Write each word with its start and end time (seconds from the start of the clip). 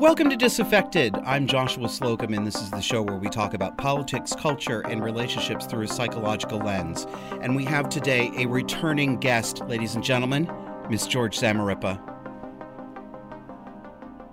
Welcome 0.00 0.30
to 0.30 0.36
Disaffected. 0.36 1.14
I'm 1.26 1.46
Joshua 1.46 1.86
Slocum, 1.86 2.32
and 2.32 2.46
this 2.46 2.54
is 2.54 2.70
the 2.70 2.80
show 2.80 3.02
where 3.02 3.18
we 3.18 3.28
talk 3.28 3.52
about 3.52 3.76
politics, 3.76 4.32
culture, 4.34 4.80
and 4.86 5.04
relationships 5.04 5.66
through 5.66 5.82
a 5.84 5.88
psychological 5.88 6.58
lens. 6.58 7.06
And 7.42 7.54
we 7.54 7.66
have 7.66 7.90
today 7.90 8.30
a 8.38 8.46
returning 8.46 9.18
guest, 9.18 9.60
ladies 9.66 9.96
and 9.96 10.02
gentlemen, 10.02 10.50
Miss 10.88 11.06
George 11.06 11.38
Zamarripa. 11.38 12.00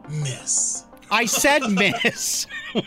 Miss. 0.09 0.85
I 1.11 1.25
said 1.25 1.63
miss. 1.69 2.47
God 2.73 2.85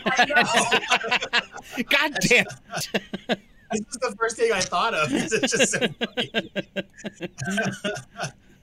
damn 2.21 2.45
it. 2.47 3.39
This 3.71 3.81
is 3.81 3.97
the 4.01 4.15
first 4.17 4.37
thing 4.37 4.51
I 4.53 4.59
thought 4.59 4.95
of. 4.95 5.11
It's 5.13 5.51
just 5.51 5.71
so 5.71 5.87
funny. 5.87 6.31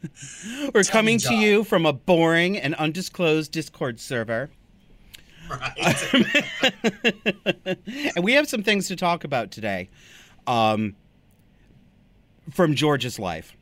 We're 0.75 0.83
Tell 0.83 0.93
coming 0.93 1.19
to 1.19 1.35
you 1.35 1.65
from 1.65 1.87
a 1.87 1.93
boring 1.93 2.57
and 2.57 2.75
undisclosed 2.75 3.53
Discord 3.53 4.01
server. 4.01 4.51
Right. 5.51 6.15
and 8.17 8.25
we 8.25 8.33
have 8.35 8.49
some 8.49 8.63
things 8.63 8.89
to 8.89 8.97
talk 8.97 9.25
about 9.25 9.51
today 9.51 9.89
um, 10.47 10.95
from 12.51 12.75
George's 12.75 13.19
life. 13.19 13.57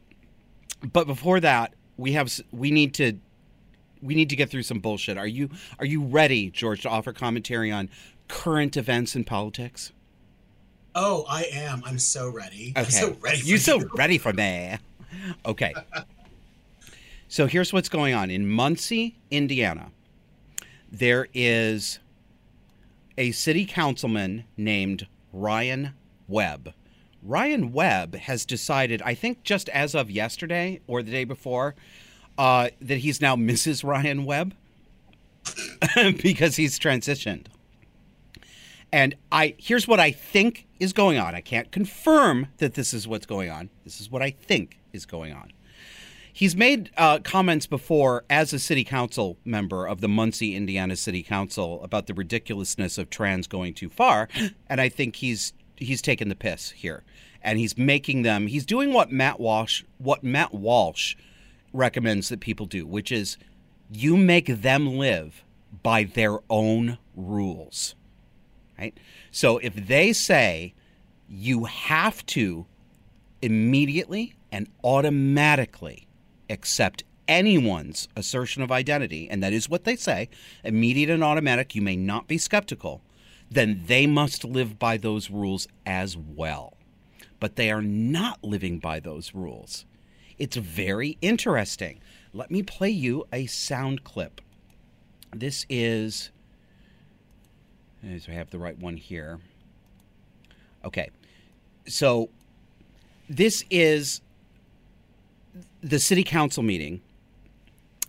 But 0.83 1.07
before 1.07 1.41
that, 1.41 1.75
we 1.97 2.13
have 2.13 2.33
we 2.53 2.71
need 2.71 2.95
to 2.95 3.15
we 4.03 4.15
need 4.15 4.31
to 4.31 4.37
get 4.37 4.51
through 4.51 4.65
some 4.65 4.81
bullshit. 4.81 5.17
Are 5.17 5.27
you 5.27 5.49
are 5.79 5.87
you 5.87 6.03
ready, 6.03 6.51
George, 6.51 6.83
to 6.83 6.89
offer 6.89 7.13
commentary 7.13 7.71
on 7.71 7.89
current 8.29 8.77
events 8.77 9.15
in 9.17 9.25
politics? 9.25 9.93
Oh, 10.95 11.25
I 11.29 11.45
am. 11.53 11.83
I'm 11.85 11.99
so 11.99 12.31
ready. 12.31 12.73
I'm 12.75 12.83
Okay, 12.83 12.91
so 12.91 13.17
ready. 13.21 13.41
For 13.41 13.47
you 13.47 13.59
so 13.59 13.79
you. 13.79 13.91
ready 13.95 14.19
for 14.19 14.33
me? 14.33 14.77
Okay. 15.45 15.75
So 17.29 17.47
here's 17.47 17.73
what's 17.73 17.89
going 17.89 18.15
on 18.15 18.31
in 18.31 18.49
Muncie, 18.49 19.19
Indiana. 19.31 19.91
There 20.91 21.27
is 21.35 21.99
a 23.19 23.33
city 23.33 23.67
councilman 23.67 24.45
named 24.57 25.09
Ryan 25.33 25.95
Webb. 26.29 26.73
Ryan 27.23 27.73
Webb 27.73 28.15
has 28.15 28.45
decided, 28.45 29.03
I 29.03 29.15
think 29.15 29.43
just 29.43 29.69
as 29.71 29.95
of 29.95 30.09
yesterday 30.09 30.81
or 30.87 31.03
the 31.03 31.11
day 31.11 31.25
before, 31.25 31.75
uh, 32.39 32.69
that 32.81 32.99
he's 32.99 33.21
now 33.21 33.35
Mrs. 33.37 33.83
Ryan 33.83 34.25
Webb 34.25 34.55
because 36.23 36.57
he's 36.57 36.79
transitioned. 36.79 37.47
And 38.93 39.17
I 39.33 39.57
here's 39.59 39.89
what 39.89 39.99
I 39.99 40.13
think 40.13 40.67
is 40.79 40.93
going 40.93 41.19
on. 41.19 41.35
I 41.35 41.41
can't 41.41 41.73
confirm 41.73 42.47
that 42.59 42.75
this 42.75 42.95
is 42.95 43.09
what's 43.09 43.27
going 43.27 43.51
on. 43.51 43.69
This 43.85 44.01
is 44.01 44.11
what 44.11 44.23
I 44.23 44.31
think 44.31 44.79
is 44.93 45.05
going 45.05 45.33
on. 45.33 45.51
He's 46.37 46.55
made 46.55 46.91
uh, 46.99 47.21
comments 47.21 47.67
before 47.67 48.25
as 48.29 48.53
a 48.53 48.59
city 48.59 48.85
council 48.85 49.39
member 49.43 49.87
of 49.87 50.03
the 50.03 50.09
Muncie, 50.09 50.55
Indiana 50.55 50.95
City 50.95 51.23
Council 51.23 51.83
about 51.83 52.09
the 52.09 52.13
ridiculousness 52.13 52.99
of 52.99 53.09
trans 53.09 53.47
going 53.47 53.73
too 53.73 53.89
far, 53.89 54.29
and 54.69 54.79
I 54.79 54.91
think 54.91 55.17
he's 55.17 55.55
he's 55.77 56.03
taken 56.03 56.29
the 56.29 56.35
piss 56.35 56.73
here, 56.73 57.05
and 57.41 57.59
he's 57.59 57.79
making 57.79 58.21
them. 58.21 58.49
He's 58.49 58.67
doing 58.67 58.93
what 58.93 59.11
Matt 59.11 59.41
Walsh 59.41 59.83
what 59.97 60.23
Matt 60.23 60.53
Walsh 60.53 61.17
recommends 61.73 62.29
that 62.29 62.41
people 62.41 62.67
do, 62.67 62.87
which 62.87 63.11
is 63.11 63.39
you 63.91 64.19
make 64.19 64.61
them 64.61 64.99
live 64.99 65.43
by 65.83 66.05
their 66.05 66.41
own 66.51 66.99
rules 67.15 67.95
right? 68.79 68.99
So 69.31 69.57
if 69.57 69.75
they 69.75 70.13
say 70.13 70.75
you 71.31 71.65
have 71.65 72.27
to 72.27 72.67
immediately 73.41 74.35
and 74.53 74.69
automatically 74.85 76.06
accept 76.49 77.05
anyone's 77.29 78.09
assertion 78.17 78.63
of 78.63 78.71
identity, 78.71 79.29
and 79.29 79.43
that 79.43 79.53
is 79.53 79.69
what 79.69 79.85
they 79.85 79.97
say, 79.97 80.29
immediate 80.63 81.11
and 81.11 81.25
automatic, 81.25 81.75
you 81.75 81.83
may 81.83 81.97
not 81.97 82.29
be 82.29 82.39
skeptical, 82.39 83.03
then 83.51 83.83
they 83.87 84.07
must 84.07 84.45
live 84.45 84.79
by 84.79 84.97
those 84.97 85.31
rules 85.31 85.69
as 85.85 86.17
well. 86.17 86.75
But 87.39 87.57
they 87.57 87.71
are 87.71 87.83
not 87.83 88.43
living 88.43 88.79
by 88.79 89.01
those 89.01 89.35
rules. 89.35 89.85
It's 90.39 90.57
very 90.57 91.19
interesting. 91.21 92.01
Let 92.33 92.51
me 92.51 92.63
play 92.63 92.91
you 92.91 93.25
a 93.33 93.47
sound 93.47 94.05
clip. 94.05 94.41
This 95.35 95.67
is 95.69 96.31
as 98.07 98.29
I 98.29 98.33
have 98.33 98.51
the 98.51 98.59
right 98.59 98.79
one 98.79 98.97
here. 98.97 99.41
Okay. 100.85 101.11
So 101.87 102.31
this 103.29 103.65
is 103.71 104.21
the 105.87 106.01
city 106.01 106.25
council 106.25 106.63
meeting 106.65 107.01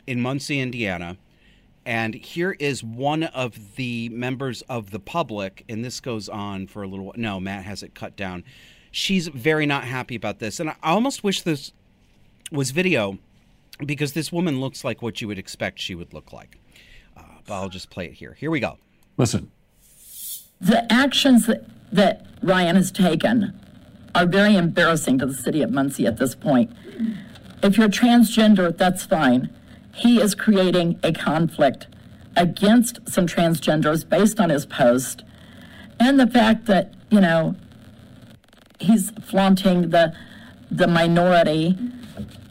in 0.07 0.19
Muncie, 0.19 0.59
Indiana. 0.59 1.17
And 1.85 2.15
here 2.15 2.51
is 2.59 2.83
one 2.83 3.23
of 3.23 3.75
the 3.75 4.09
members 4.09 4.61
of 4.63 4.91
the 4.91 4.99
public, 4.99 5.63
and 5.69 5.85
this 5.85 5.99
goes 5.99 6.27
on 6.27 6.67
for 6.67 6.83
a 6.83 6.87
little 6.87 7.05
while. 7.05 7.15
No, 7.15 7.39
Matt 7.39 7.63
has 7.63 7.83
it 7.83 7.93
cut 7.93 8.17
down. 8.17 8.43
She's 8.91 9.27
very 9.27 9.65
not 9.65 9.83
happy 9.85 10.15
about 10.15 10.39
this. 10.39 10.59
And 10.59 10.71
I 10.71 10.75
almost 10.83 11.23
wish 11.23 11.43
this 11.43 11.71
was 12.51 12.71
video 12.71 13.19
because 13.85 14.13
this 14.13 14.31
woman 14.31 14.59
looks 14.59 14.83
like 14.83 15.01
what 15.01 15.21
you 15.21 15.27
would 15.27 15.37
expect 15.37 15.79
she 15.79 15.93
would 15.93 16.13
look 16.13 16.33
like. 16.33 16.57
Uh, 17.15 17.21
but 17.45 17.53
I'll 17.53 17.69
just 17.69 17.89
play 17.89 18.05
it 18.05 18.13
here. 18.13 18.33
Here 18.33 18.49
we 18.49 18.59
go. 18.59 18.79
Listen, 19.17 19.51
The 20.59 20.91
actions 20.91 21.45
that, 21.45 21.63
that 21.91 22.25
Ryan 22.41 22.75
has 22.75 22.91
taken 22.91 23.57
are 24.15 24.25
very 24.25 24.55
embarrassing 24.55 25.19
to 25.19 25.27
the 25.27 25.33
city 25.33 25.61
of 25.61 25.71
Muncie 25.71 26.07
at 26.07 26.17
this 26.17 26.33
point. 26.33 26.71
If 27.63 27.77
you're 27.77 27.89
transgender, 27.89 28.75
that's 28.75 29.05
fine. 29.05 29.49
He 29.93 30.21
is 30.21 30.35
creating 30.35 30.99
a 31.03 31.11
conflict 31.11 31.87
against 32.35 32.99
some 33.09 33.25
transgenders 33.25 34.07
based 34.07 34.39
on 34.39 34.51
his 34.51 34.65
post 34.65 35.23
and 35.99 36.19
the 36.19 36.27
fact 36.27 36.65
that, 36.67 36.93
you 37.09 37.19
know, 37.19 37.55
he's 38.79 39.09
flaunting 39.23 39.89
the 39.89 40.13
the 40.69 40.87
minority, 40.87 41.75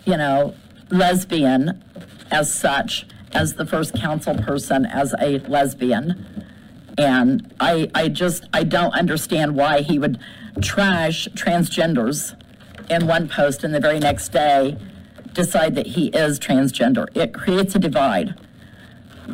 you 0.05 0.17
know, 0.17 0.55
lesbian 0.91 1.85
as 2.31 2.53
such, 2.53 3.07
as 3.33 3.55
the 3.55 3.67
first 3.67 3.95
council 3.95 4.35
person 4.35 4.87
as 4.87 5.15
a 5.21 5.39
lesbian. 5.41 6.45
And 6.97 7.55
I, 7.61 7.91
I 7.95 8.09
just, 8.09 8.45
I 8.55 8.65
don't 8.65 8.93
understand 8.95 9.55
why 9.55 9.83
he 9.83 9.99
would 9.99 10.19
trash 10.63 11.29
transgenders 11.35 12.35
in 12.91 13.07
one 13.07 13.29
post 13.29 13.65
and 13.65 13.75
the 13.75 13.81
very 13.81 13.99
next 13.99 14.31
day 14.31 14.79
decide 15.37 15.75
that 15.75 15.87
he 15.87 16.07
is 16.09 16.41
transgender. 16.41 17.07
It 17.15 17.33
creates 17.35 17.75
a 17.77 17.79
divide. 17.79 18.35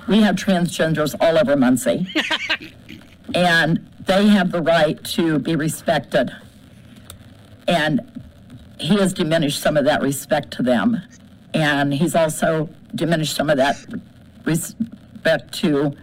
We 0.09 0.21
have 0.23 0.37
transgenders 0.37 1.15
all 1.21 1.39
over 1.39 1.57
Muncie. 1.57 2.07
and 3.35 3.89
they 4.07 4.27
have 4.27 4.51
the 4.51 4.61
right 4.61 5.03
to 5.05 5.39
be 5.39 5.55
respected. 5.55 6.31
And 7.69 8.01
he 8.79 8.97
has 8.97 9.13
diminished 9.13 9.61
some 9.61 9.77
of 9.77 9.85
that 9.85 10.03
respect 10.03 10.51
to 10.55 10.63
them. 10.63 11.01
And 11.55 11.95
he's 11.95 12.17
also 12.17 12.69
diminished 12.95 13.37
some 13.37 13.49
of 13.49 13.57
that 13.59 13.77
respect 14.45 15.55
to 15.61 15.95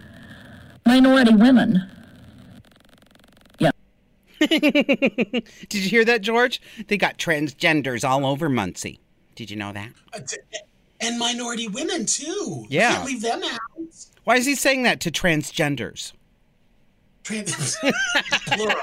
minority 0.86 1.34
women. 1.34 1.90
Yeah. 3.58 3.72
Did 4.40 5.74
you 5.74 5.88
hear 5.90 6.04
that, 6.06 6.22
George? 6.22 6.62
They 6.88 6.96
got 6.96 7.18
transgenders 7.18 8.08
all 8.08 8.24
over 8.24 8.48
Muncie. 8.48 9.00
Did 9.40 9.50
you 9.50 9.56
know 9.56 9.72
that? 9.72 9.90
Uh, 10.12 10.20
and 11.00 11.18
minority 11.18 11.66
women 11.66 12.04
too. 12.04 12.66
Yeah. 12.68 12.92
Can't 12.92 13.06
leave 13.06 13.22
them 13.22 13.40
out. 13.42 13.58
Why 14.24 14.36
is 14.36 14.44
he 14.44 14.54
saying 14.54 14.82
that 14.82 15.00
to 15.00 15.10
transgenders? 15.10 16.12
Trans- 17.22 17.78
plural. 18.48 18.76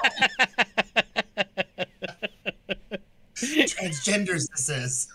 Transgenders. 3.35 4.47
This 4.49 4.69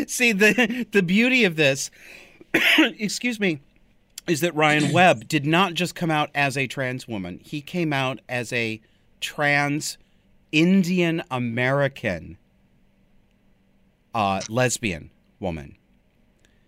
is. 0.00 0.10
See, 0.10 0.32
the 0.32 0.86
the 0.90 1.02
beauty 1.02 1.44
of 1.44 1.56
this, 1.56 1.90
excuse 2.78 3.38
me, 3.38 3.60
is 4.26 4.40
that 4.40 4.54
Ryan 4.54 4.92
Webb 4.92 5.28
did 5.28 5.44
not 5.44 5.74
just 5.74 5.94
come 5.94 6.10
out 6.10 6.30
as 6.34 6.56
a 6.56 6.66
trans 6.66 7.06
woman. 7.06 7.40
He 7.44 7.60
came 7.60 7.92
out 7.92 8.20
as 8.30 8.50
a 8.54 8.80
trans 9.20 9.98
Indian 10.52 11.22
American 11.30 12.38
uh, 14.14 14.40
lesbian 14.48 15.10
woman. 15.40 15.76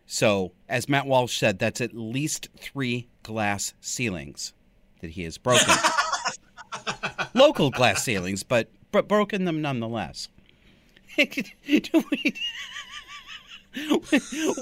So, 0.07 0.53
as 0.69 0.89
Matt 0.89 1.07
Walsh 1.07 1.37
said, 1.39 1.59
that's 1.59 1.81
at 1.81 1.95
least 1.95 2.49
three 2.57 3.09
glass 3.23 3.75
ceilings 3.81 4.53
that 5.01 5.11
he 5.11 5.23
has 5.25 5.39
broken. 5.39 5.75
Local 7.35 7.71
glass 7.71 8.03
ceilings, 8.03 8.43
but 8.43 8.69
but 8.93 9.07
broken 9.07 9.45
them 9.45 9.63
nonetheless. 9.63 10.29
Do 11.17 12.05
we- 12.11 12.35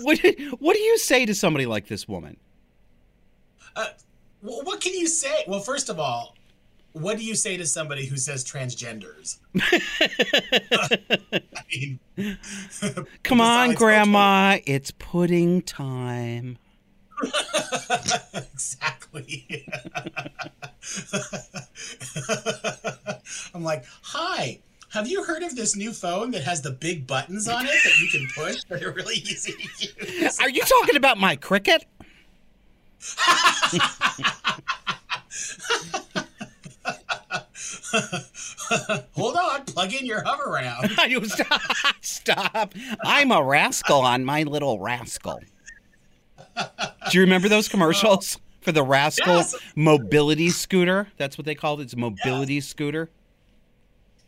what, 0.03 0.19
what 0.59 0.75
do 0.77 0.81
you 0.81 0.99
say 0.99 1.25
to 1.25 1.35
somebody 1.35 1.65
like 1.65 1.87
this 1.89 2.07
woman? 2.07 2.37
Wh- 3.75 3.85
What 4.43 4.83
can 4.83 4.93
you 4.93 5.07
say? 5.07 5.45
Well, 5.47 5.61
first 5.61 5.89
of 5.89 5.99
all, 5.99 6.35
what 7.01 7.17
do 7.19 7.25
you 7.25 7.35
say 7.35 7.57
to 7.57 7.67
somebody 7.67 8.07
who 8.07 8.17
says 8.17 8.45
transgenders? 8.45 9.39
mean, 11.71 11.99
Come 13.23 13.41
on, 13.41 13.75
Grandma, 13.75 14.59
it's 14.67 14.91
pudding 14.93 15.63
time. 15.63 16.59
exactly. 18.35 19.67
I'm 23.55 23.63
like, 23.65 23.85
hi. 24.03 24.61
Have 24.91 25.07
you 25.07 25.23
heard 25.23 25.43
of 25.43 25.55
this 25.55 25.77
new 25.77 25.93
phone 25.93 26.31
that 26.31 26.43
has 26.45 26.63
the 26.63 26.71
big 26.71 27.07
buttons 27.07 27.47
on 27.47 27.67
it 27.67 27.69
that 27.85 28.01
you 28.01 28.09
can 28.09 28.27
push 28.35 28.65
that 28.65 28.83
are 28.83 28.93
really 28.93 29.17
easy 29.17 29.53
to 29.53 30.03
use? 30.03 30.41
Are 30.41 30.49
you 30.49 30.63
talking 30.63 30.97
about 30.97 31.19
my 31.19 31.37
cricket? 31.37 31.85
Hold 39.17 39.37
on, 39.37 39.65
plug 39.65 39.93
in 39.95 40.05
your 40.07 40.23
hover 40.25 40.51
round. 40.51 40.91
you 41.09 41.25
stop, 41.25 41.61
stop. 42.01 42.75
I'm 43.05 43.31
a 43.33 43.43
rascal 43.43 44.01
on 44.01 44.25
my 44.25 44.43
little 44.43 44.79
rascal. 44.81 45.41
Do 46.57 47.13
you 47.13 47.21
remember 47.21 47.49
those 47.49 47.69
commercials 47.69 48.39
for 48.61 48.73
the 48.73 48.83
rascal 48.83 49.37
Yes. 49.37 49.55
mobility 49.77 50.51
scooter? 50.51 51.09
That's 51.17 51.39
what 51.39 51.45
they 51.45 51.55
called 51.55 51.81
it. 51.81 51.85
It's 51.85 51.95
a 51.95 51.99
mobility 51.99 52.61
scooter. 52.61 53.11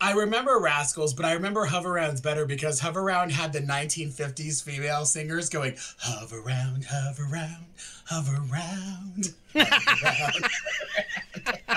I 0.03 0.13
remember 0.13 0.59
Rascals, 0.59 1.13
but 1.13 1.27
I 1.27 1.33
remember 1.35 1.67
Hover 1.67 1.93
Rounds 1.93 2.23
better 2.23 2.47
because 2.47 2.81
Hover 2.81 3.03
Round 3.03 3.31
had 3.31 3.53
the 3.53 3.61
1950s 3.61 4.63
female 4.63 5.05
singers 5.05 5.51
going, 5.51 5.77
Hover 5.99 6.41
round, 6.41 6.87
hover 6.87 7.25
round, 7.31 7.67
hover 8.07 8.41
round. 8.51 9.35
Hover 9.55 9.95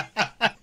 round. 0.00 0.50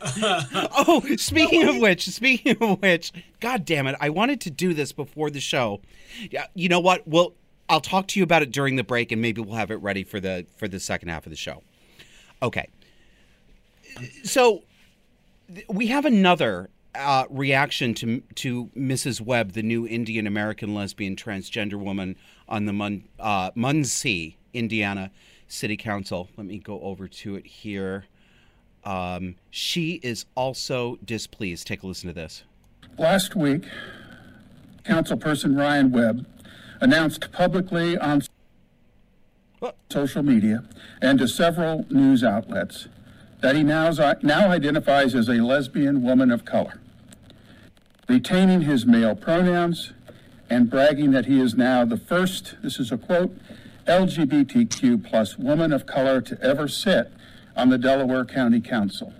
Oh, 0.52 1.02
speaking 1.16 1.68
of 1.68 1.76
which, 1.76 2.08
speaking 2.08 2.56
of 2.60 2.80
which, 2.80 3.12
God 3.40 3.64
damn 3.64 3.86
it! 3.86 3.96
I 4.00 4.08
wanted 4.08 4.40
to 4.42 4.50
do 4.50 4.72
this 4.72 4.92
before 4.92 5.30
the 5.30 5.40
show. 5.40 5.80
Yeah, 6.30 6.46
you 6.54 6.68
know 6.68 6.80
what? 6.80 7.06
Well, 7.06 7.34
I'll 7.68 7.80
talk 7.80 8.08
to 8.08 8.18
you 8.18 8.24
about 8.24 8.42
it 8.42 8.50
during 8.50 8.76
the 8.76 8.84
break, 8.84 9.12
and 9.12 9.20
maybe 9.22 9.40
we'll 9.40 9.56
have 9.56 9.70
it 9.70 9.76
ready 9.76 10.04
for 10.04 10.20
the 10.20 10.46
for 10.56 10.68
the 10.68 10.80
second 10.80 11.08
half 11.08 11.26
of 11.26 11.30
the 11.30 11.36
show. 11.36 11.62
Okay. 12.42 12.68
So 14.24 14.62
th- 15.52 15.66
we 15.68 15.88
have 15.88 16.04
another 16.04 16.70
uh, 16.94 17.26
reaction 17.30 17.94
to 17.94 18.20
to 18.36 18.66
Mrs. 18.76 19.20
Webb, 19.20 19.52
the 19.52 19.62
new 19.62 19.86
Indian 19.86 20.26
American 20.26 20.74
lesbian 20.74 21.14
transgender 21.16 21.74
woman 21.74 22.16
on 22.48 22.66
the 22.66 22.72
Mun, 22.72 23.04
uh, 23.18 23.50
Muncie, 23.54 24.36
Indiana 24.52 25.10
City 25.46 25.76
Council. 25.76 26.28
Let 26.36 26.46
me 26.46 26.58
go 26.58 26.80
over 26.80 27.06
to 27.08 27.36
it 27.36 27.46
here. 27.46 28.06
Um, 28.84 29.36
she 29.50 30.00
is 30.02 30.26
also 30.34 30.98
displeased. 31.04 31.66
Take 31.66 31.82
a 31.82 31.86
listen 31.86 32.08
to 32.08 32.14
this. 32.14 32.44
Last 32.98 33.36
week, 33.36 33.64
Councilperson 34.84 35.58
Ryan 35.58 35.90
Webb 35.92 36.26
announced 36.80 37.30
publicly 37.32 37.96
on 37.98 38.22
What? 39.58 39.76
social 39.90 40.22
media 40.22 40.64
and 41.02 41.18
to 41.18 41.28
several 41.28 41.86
news 41.90 42.24
outlets 42.24 42.88
that 43.40 43.56
he 43.56 43.62
now, 43.62 43.90
now 44.22 44.50
identifies 44.50 45.14
as 45.14 45.28
a 45.28 45.34
lesbian 45.34 46.02
woman 46.02 46.30
of 46.30 46.44
color, 46.44 46.80
retaining 48.08 48.62
his 48.62 48.86
male 48.86 49.14
pronouns 49.14 49.92
and 50.48 50.68
bragging 50.68 51.10
that 51.12 51.26
he 51.26 51.40
is 51.40 51.54
now 51.54 51.84
the 51.84 51.96
first, 51.96 52.56
this 52.62 52.78
is 52.78 52.90
a 52.90 52.98
quote, 52.98 53.36
LGBTQ 53.86 55.04
plus 55.04 55.38
woman 55.38 55.72
of 55.72 55.86
color 55.86 56.20
to 56.20 56.40
ever 56.42 56.68
sit 56.68 57.12
on 57.60 57.68
the 57.68 57.76
Delaware 57.76 58.24
County 58.24 58.58
Council 58.58 59.12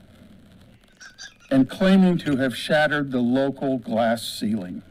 and 1.51 1.69
claiming 1.69 2.17
to 2.17 2.37
have 2.37 2.57
shattered 2.57 3.13
the 3.13 3.19
local 3.19 3.77
glass 3.77 4.27
ceiling, 4.27 4.83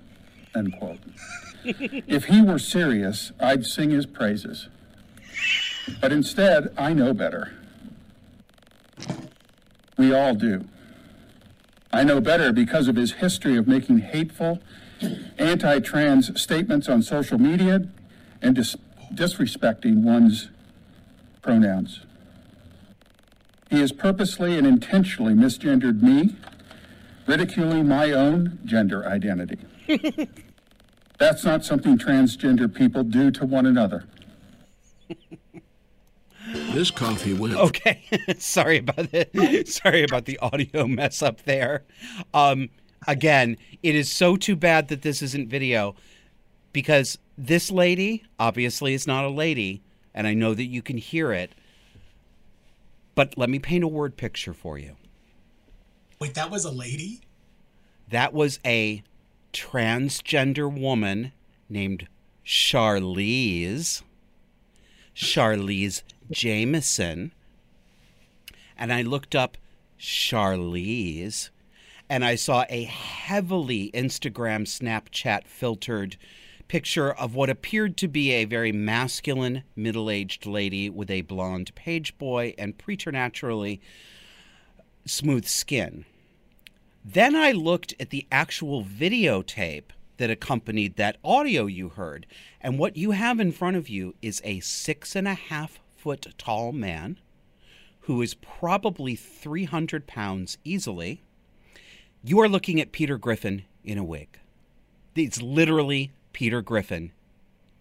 end 0.55 0.77
quote. 0.77 0.99
if 1.63 2.25
he 2.25 2.43
were 2.43 2.59
serious, 2.59 3.31
I'd 3.39 3.65
sing 3.65 3.89
his 3.89 4.05
praises. 4.05 4.67
But 5.99 6.11
instead, 6.11 6.71
I 6.77 6.93
know 6.93 7.11
better. 7.11 7.53
We 9.97 10.13
all 10.13 10.35
do. 10.35 10.65
I 11.91 12.03
know 12.03 12.21
better 12.21 12.53
because 12.53 12.87
of 12.87 12.97
his 12.97 13.13
history 13.13 13.57
of 13.57 13.67
making 13.67 13.97
hateful, 13.99 14.59
anti 15.39 15.79
trans 15.79 16.39
statements 16.39 16.87
on 16.87 17.01
social 17.01 17.39
media 17.39 17.87
and 18.43 18.53
dis- 18.53 18.75
disrespecting 19.15 20.03
one's 20.03 20.49
pronouns. 21.41 22.01
He 23.69 23.79
has 23.79 23.91
purposely 23.91 24.57
and 24.57 24.65
intentionally 24.65 25.33
misgendered 25.33 26.01
me, 26.01 26.35
ridiculing 27.27 27.87
my 27.87 28.11
own 28.11 28.59
gender 28.65 29.05
identity. 29.05 29.59
That's 31.19 31.43
not 31.43 31.63
something 31.63 31.97
transgender 31.97 32.73
people 32.73 33.03
do 33.03 33.29
to 33.31 33.45
one 33.45 33.65
another. 33.65 34.05
This 36.71 36.89
coffee 36.89 37.33
went 37.33 37.55
Okay, 37.55 38.01
sorry 38.39 38.77
about 38.77 39.11
the 39.11 39.63
sorry 39.67 40.03
about 40.03 40.25
the 40.25 40.39
audio 40.39 40.87
mess 40.87 41.21
up 41.21 41.43
there. 41.43 41.83
Um, 42.33 42.69
again, 43.07 43.57
it 43.83 43.93
is 43.93 44.11
so 44.11 44.35
too 44.35 44.55
bad 44.55 44.87
that 44.87 45.03
this 45.03 45.21
isn't 45.21 45.49
video 45.49 45.95
because 46.73 47.19
this 47.37 47.69
lady 47.69 48.23
obviously 48.39 48.93
is 48.93 49.05
not 49.05 49.25
a 49.25 49.29
lady, 49.29 49.81
and 50.13 50.25
I 50.25 50.33
know 50.33 50.53
that 50.53 50.65
you 50.65 50.81
can 50.81 50.97
hear 50.97 51.31
it. 51.33 51.51
But 53.19 53.37
let 53.37 53.49
me 53.49 53.59
paint 53.59 53.83
a 53.83 53.87
word 53.89 54.15
picture 54.15 54.53
for 54.53 54.77
you. 54.77 54.95
Wait, 56.21 56.35
that 56.35 56.49
was 56.49 56.63
a 56.63 56.71
lady? 56.71 57.19
That 58.07 58.33
was 58.33 58.61
a 58.65 59.03
transgender 59.51 60.71
woman 60.71 61.33
named 61.67 62.07
Charlize. 62.45 64.03
Charlize 65.13 66.01
Jamieson. 66.31 67.33
And 68.77 68.93
I 68.93 69.01
looked 69.01 69.35
up 69.35 69.57
Charlize 69.99 71.49
and 72.09 72.23
I 72.23 72.35
saw 72.35 72.63
a 72.69 72.85
heavily 72.85 73.91
Instagram 73.93 74.61
Snapchat 74.61 75.45
filtered 75.45 76.15
picture 76.69 77.11
of 77.11 77.35
what 77.35 77.49
appeared 77.49 77.97
to 77.97 78.07
be 78.07 78.31
a 78.31 78.45
very 78.45 78.71
masculine 78.71 79.63
middle 79.75 80.09
aged 80.09 80.45
lady 80.45 80.89
with 80.89 81.11
a 81.11 81.21
blonde 81.21 81.75
page 81.75 82.17
boy 82.17 82.53
and 82.57 82.77
preternaturally 82.77 83.81
smooth 85.05 85.45
skin. 85.45 86.05
Then 87.03 87.35
I 87.35 87.51
looked 87.51 87.93
at 87.99 88.11
the 88.11 88.27
actual 88.31 88.83
videotape 88.83 89.91
that 90.17 90.29
accompanied 90.29 90.95
that 90.95 91.17
audio 91.23 91.65
you 91.65 91.89
heard. 91.89 92.25
And 92.61 92.77
what 92.77 92.95
you 92.95 93.11
have 93.11 93.39
in 93.39 93.51
front 93.51 93.77
of 93.77 93.89
you 93.89 94.15
is 94.21 94.41
a 94.43 94.59
six 94.59 95.15
and 95.15 95.27
a 95.27 95.33
half 95.33 95.79
foot 95.97 96.27
tall 96.37 96.71
man 96.71 97.17
who 98.01 98.21
is 98.21 98.35
probably 98.35 99.15
300 99.15 100.07
pounds 100.07 100.57
easily. 100.63 101.23
You 102.23 102.39
are 102.41 102.49
looking 102.49 102.79
at 102.79 102.91
Peter 102.91 103.17
Griffin 103.17 103.63
in 103.83 103.97
a 103.97 104.03
wig. 104.03 104.39
It's 105.15 105.41
literally 105.41 106.11
Peter 106.33 106.61
Griffin 106.61 107.11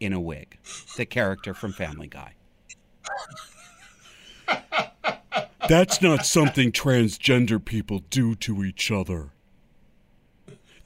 in 0.00 0.12
a 0.12 0.21
wig, 0.21 0.59
the 0.97 1.07
character 1.07 1.55
from 1.55 1.73
Family 1.73 2.09
Guy. 2.09 2.35
That's 5.69 6.00
not 6.00 6.25
something 6.25 6.73
transgender 6.73 7.62
people 7.62 8.02
do 8.11 8.35
to 8.37 8.64
each 8.64 8.90
other. 8.90 9.31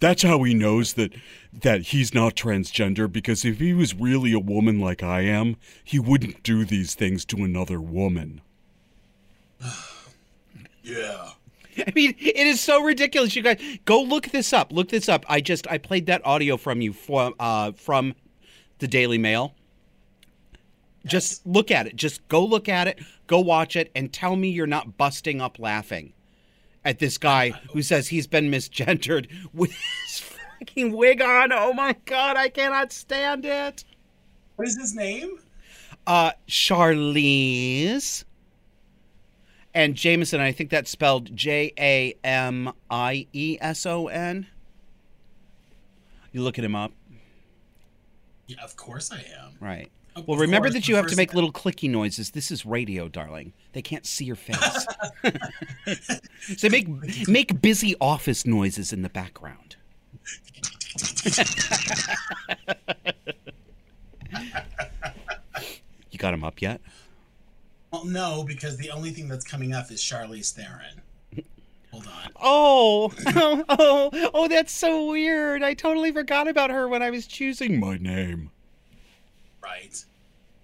That's 0.00 0.24
how 0.24 0.42
he 0.42 0.54
knows 0.54 0.94
that 0.94 1.12
that 1.52 1.82
he's 1.82 2.12
not 2.12 2.34
transgender 2.34 3.10
because 3.10 3.44
if 3.44 3.60
he 3.60 3.72
was 3.72 3.94
really 3.94 4.32
a 4.32 4.40
woman 4.40 4.80
like 4.80 5.02
I 5.02 5.20
am, 5.20 5.56
he 5.84 6.00
wouldn't 6.00 6.42
do 6.42 6.64
these 6.64 6.96
things 6.96 7.24
to 7.26 7.44
another 7.44 7.80
woman. 7.80 8.40
Yeah. 10.84 11.28
I 11.86 11.92
mean, 11.94 12.14
it 12.18 12.46
is 12.46 12.60
so 12.60 12.82
ridiculous. 12.82 13.34
You 13.34 13.42
guys 13.42 13.60
go 13.84 14.02
look 14.02 14.28
this 14.28 14.52
up. 14.52 14.72
Look 14.72 14.88
this 14.88 15.08
up. 15.08 15.24
I 15.28 15.40
just 15.40 15.66
I 15.68 15.78
played 15.78 16.06
that 16.06 16.24
audio 16.24 16.56
from 16.56 16.80
you 16.80 16.92
from 16.92 17.34
uh, 17.38 17.72
from 17.72 18.14
the 18.78 18.88
Daily 18.88 19.18
Mail. 19.18 19.54
Just 21.06 21.46
look 21.46 21.70
at 21.70 21.86
it. 21.86 21.96
Just 21.96 22.26
go 22.28 22.44
look 22.44 22.68
at 22.68 22.86
it. 22.86 23.00
Go 23.26 23.40
watch 23.40 23.76
it 23.76 23.90
and 23.94 24.12
tell 24.12 24.36
me 24.36 24.50
you're 24.50 24.66
not 24.66 24.96
busting 24.96 25.40
up 25.40 25.58
laughing 25.58 26.12
at 26.84 26.98
this 26.98 27.18
guy 27.18 27.50
who 27.72 27.82
says 27.82 28.08
he's 28.08 28.26
been 28.26 28.50
misgendered 28.50 29.28
with 29.52 29.72
his 29.72 30.18
fucking 30.18 30.92
wig 30.92 31.20
on. 31.22 31.52
Oh 31.52 31.72
my 31.72 31.96
god, 32.04 32.36
I 32.36 32.48
cannot 32.48 32.92
stand 32.92 33.44
it. 33.44 33.84
What 34.56 34.68
is 34.68 34.76
his 34.78 34.94
name? 34.94 35.38
Uh, 36.06 36.32
Charlize 36.48 38.24
and 39.74 39.94
Jamieson. 39.94 40.40
I 40.40 40.52
think 40.52 40.70
that's 40.70 40.90
spelled 40.90 41.34
J 41.36 41.72
A 41.78 42.14
M 42.24 42.72
I 42.90 43.26
E 43.32 43.58
S 43.60 43.84
O 43.86 44.08
N. 44.08 44.46
You 46.32 46.42
looking 46.42 46.64
him 46.64 46.74
up, 46.74 46.92
Yeah, 48.46 48.62
of 48.64 48.74
course 48.76 49.12
I 49.12 49.18
am. 49.42 49.52
right? 49.60 49.90
Of 50.16 50.26
Well, 50.26 50.38
remember 50.38 50.68
course, 50.68 50.74
that 50.74 50.88
you 50.88 50.96
have 50.96 51.06
to 51.08 51.16
make 51.16 51.34
little 51.34 51.52
clicky 51.52 51.90
noises. 51.90 52.30
This 52.30 52.50
is 52.50 52.64
radio, 52.66 53.08
darling. 53.08 53.52
They 53.72 53.82
can't 53.82 54.06
see 54.06 54.24
your 54.24 54.36
face. 54.36 54.86
So 56.56 56.68
make 56.68 56.88
make 57.28 57.62
busy 57.62 57.94
office 58.00 58.44
noises 58.44 58.92
in 58.92 59.02
the 59.02 59.08
background. 59.08 59.76
you 66.10 66.18
got 66.18 66.34
him 66.34 66.44
up 66.44 66.60
yet? 66.60 66.80
Well, 68.02 68.10
no, 68.10 68.42
because 68.42 68.76
the 68.78 68.90
only 68.90 69.10
thing 69.10 69.28
that's 69.28 69.44
coming 69.44 69.72
up 69.72 69.92
is 69.92 70.00
Charlize 70.00 70.52
Theron. 70.52 71.00
Hold 71.92 72.06
on. 72.06 72.32
Oh, 72.40 73.12
oh, 73.26 73.64
oh, 73.68 74.30
oh, 74.34 74.48
that's 74.48 74.72
so 74.72 75.06
weird. 75.06 75.62
I 75.62 75.74
totally 75.74 76.10
forgot 76.10 76.48
about 76.48 76.70
her 76.70 76.88
when 76.88 77.00
I 77.02 77.10
was 77.10 77.28
choosing 77.28 77.78
my 77.78 77.98
name. 77.98 78.50
Right. 79.62 80.04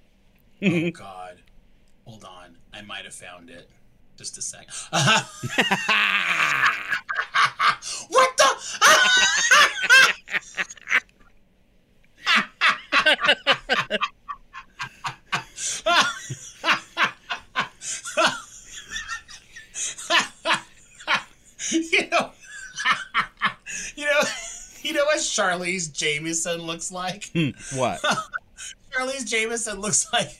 oh 0.62 0.90
God. 0.90 1.38
Hold 2.06 2.24
on. 2.24 2.56
I 2.74 2.82
might 2.82 3.04
have 3.04 3.14
found 3.14 3.50
it. 3.50 3.70
Just 4.16 4.36
a 4.36 4.42
sec. 4.42 4.68
what 8.08 8.36
the? 8.36 8.48
you 21.70 22.08
know, 22.10 22.30
you 23.96 24.04
know, 24.04 24.20
you 24.82 24.92
know 24.92 25.04
what 25.04 25.20
Charlize 25.48 25.92
Jamieson 25.92 26.62
looks 26.62 26.92
like. 26.92 27.30
What? 27.74 28.00
Charlize 28.92 29.26
Jamieson 29.26 29.80
looks 29.80 30.12
like 30.12 30.38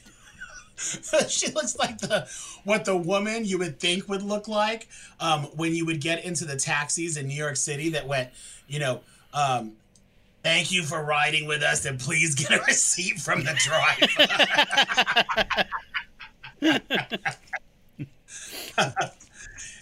she 1.29 1.51
looks 1.53 1.79
like 1.79 1.99
the 1.99 2.27
what 2.65 2.85
the 2.85 2.97
woman 2.97 3.45
you 3.45 3.59
would 3.59 3.79
think 3.81 4.09
would 4.09 4.23
look 4.23 4.49
like 4.49 4.89
um, 5.21 5.45
when 5.57 5.75
you 5.75 5.85
would 5.85 6.01
get 6.01 6.25
into 6.25 6.45
the 6.45 6.57
taxis 6.57 7.17
in 7.17 7.27
New 7.27 7.35
York 7.35 7.57
City 7.57 7.89
that 7.91 8.07
went, 8.07 8.31
you 8.69 8.79
know, 8.79 9.01
um, 9.35 9.73
thank 10.43 10.71
you 10.71 10.85
for 10.85 11.03
riding 11.03 11.47
with 11.47 11.63
us 11.63 11.85
and 11.85 11.99
please 11.99 12.35
get 12.35 12.53
a 12.53 12.63
receipt 12.67 13.19
from 13.19 13.45
the 13.45 13.55
driver. 13.59 14.07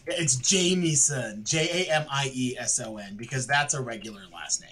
it's 0.06 0.36
Jamieson, 0.36 1.44
J 1.44 1.88
A 1.88 1.94
M 1.94 2.06
I 2.10 2.30
E 2.32 2.56
S 2.58 2.80
O 2.80 2.96
N, 2.96 3.16
because 3.16 3.46
that's 3.46 3.74
a 3.74 3.82
regular 3.82 4.22
last 4.32 4.62
name. 4.62 4.70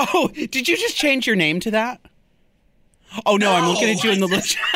Oh, 0.00 0.28
did 0.28 0.68
you 0.68 0.76
just 0.76 0.96
change 0.96 1.26
your 1.26 1.34
name 1.36 1.58
to 1.60 1.70
that? 1.72 2.00
Oh 3.26 3.36
no, 3.36 3.52
I'm 3.52 3.66
looking 3.68 3.88
at 3.90 4.04
you 4.04 4.10
in 4.12 4.20
the 4.20 4.26
list. 4.28 4.56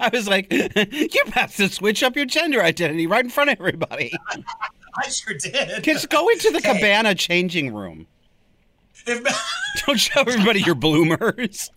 I 0.00 0.08
was 0.12 0.26
like, 0.28 0.52
you 0.52 1.22
have 1.32 1.54
to 1.56 1.68
switch 1.68 2.02
up 2.02 2.14
your 2.16 2.26
gender 2.26 2.62
identity 2.62 3.06
right 3.06 3.24
in 3.24 3.30
front 3.30 3.50
of 3.50 3.58
everybody. 3.58 4.12
I 4.96 5.08
sure 5.08 5.34
did. 5.34 5.82
Just 5.82 6.08
go 6.10 6.28
into 6.28 6.50
the 6.52 6.60
Hey. 6.60 6.74
cabana 6.74 7.14
changing 7.16 7.74
room. 7.74 8.06
If, 9.06 9.24
Don't 9.86 9.98
show 9.98 10.20
everybody 10.20 10.60
your 10.62 10.76
bloomers. 10.76 11.70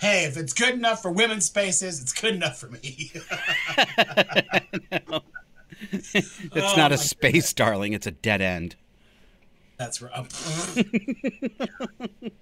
hey, 0.00 0.24
if 0.24 0.36
it's 0.36 0.52
good 0.52 0.74
enough 0.74 1.02
for 1.02 1.10
women's 1.10 1.46
spaces, 1.46 2.00
it's 2.00 2.12
good 2.12 2.34
enough 2.36 2.58
for 2.58 2.68
me. 2.68 3.10
It's 5.92 6.14
Oh, 6.54 6.74
not 6.76 6.92
a 6.92 6.98
space, 6.98 7.52
darling. 7.52 7.92
It's 7.92 8.06
a 8.06 8.12
dead 8.12 8.40
end. 8.40 8.76
That's 9.76 10.02
right. 10.02 10.12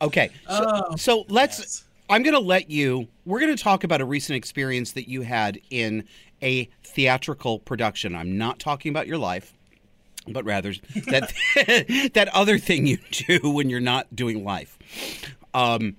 Okay. 0.00 0.30
So, 0.48 0.84
Oh, 0.90 0.96
so 0.96 1.24
let's. 1.28 1.58
yes. 1.58 1.84
I'm 2.10 2.22
going 2.22 2.34
to 2.34 2.40
let 2.40 2.68
you. 2.70 3.08
We're 3.24 3.40
going 3.40 3.56
to 3.56 3.62
talk 3.62 3.84
about 3.84 4.02
a 4.02 4.04
recent 4.04 4.36
experience 4.36 4.92
that 4.92 5.08
you 5.08 5.22
had 5.22 5.58
in 5.70 6.04
a 6.42 6.68
theatrical 6.84 7.58
production. 7.58 8.14
I'm 8.14 8.36
not 8.36 8.58
talking 8.58 8.90
about 8.90 9.06
your 9.06 9.16
life, 9.16 9.54
but 10.28 10.44
rather 10.44 10.72
that 11.06 11.32
that 12.14 12.28
other 12.34 12.58
thing 12.58 12.86
you 12.86 12.98
do 13.10 13.50
when 13.50 13.70
you're 13.70 13.80
not 13.80 14.14
doing 14.14 14.44
life. 14.44 14.78
Um, 15.54 15.96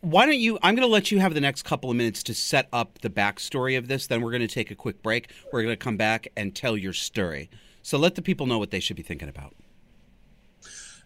why 0.00 0.26
don't 0.26 0.38
you? 0.38 0.58
I'm 0.62 0.74
going 0.74 0.86
to 0.86 0.92
let 0.92 1.10
you 1.10 1.18
have 1.18 1.34
the 1.34 1.40
next 1.40 1.62
couple 1.62 1.90
of 1.90 1.96
minutes 1.96 2.22
to 2.24 2.34
set 2.34 2.68
up 2.72 3.00
the 3.00 3.10
backstory 3.10 3.76
of 3.76 3.88
this. 3.88 4.06
Then 4.06 4.22
we're 4.22 4.30
going 4.30 4.46
to 4.46 4.48
take 4.48 4.70
a 4.70 4.74
quick 4.74 5.02
break. 5.02 5.30
We're 5.52 5.62
going 5.62 5.72
to 5.72 5.76
come 5.76 5.96
back 5.96 6.28
and 6.36 6.54
tell 6.54 6.76
your 6.76 6.92
story. 6.92 7.50
So 7.82 7.98
let 7.98 8.14
the 8.14 8.22
people 8.22 8.46
know 8.46 8.58
what 8.58 8.70
they 8.70 8.80
should 8.80 8.96
be 8.96 9.02
thinking 9.02 9.28
about. 9.28 9.54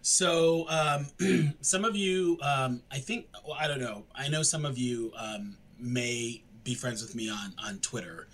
So, 0.01 0.67
um, 0.69 1.53
some 1.61 1.85
of 1.85 1.95
you, 1.95 2.37
um, 2.41 2.83
I 2.91 2.97
think, 2.97 3.27
well, 3.47 3.57
I 3.59 3.67
don't 3.67 3.79
know. 3.79 4.03
I 4.13 4.27
know 4.27 4.43
some 4.43 4.65
of 4.65 4.77
you 4.77 5.13
um, 5.17 5.57
may 5.79 6.43
be 6.63 6.75
friends 6.75 7.01
with 7.01 7.15
me 7.15 7.29
on 7.29 7.53
on 7.65 7.79
Twitter 7.79 8.27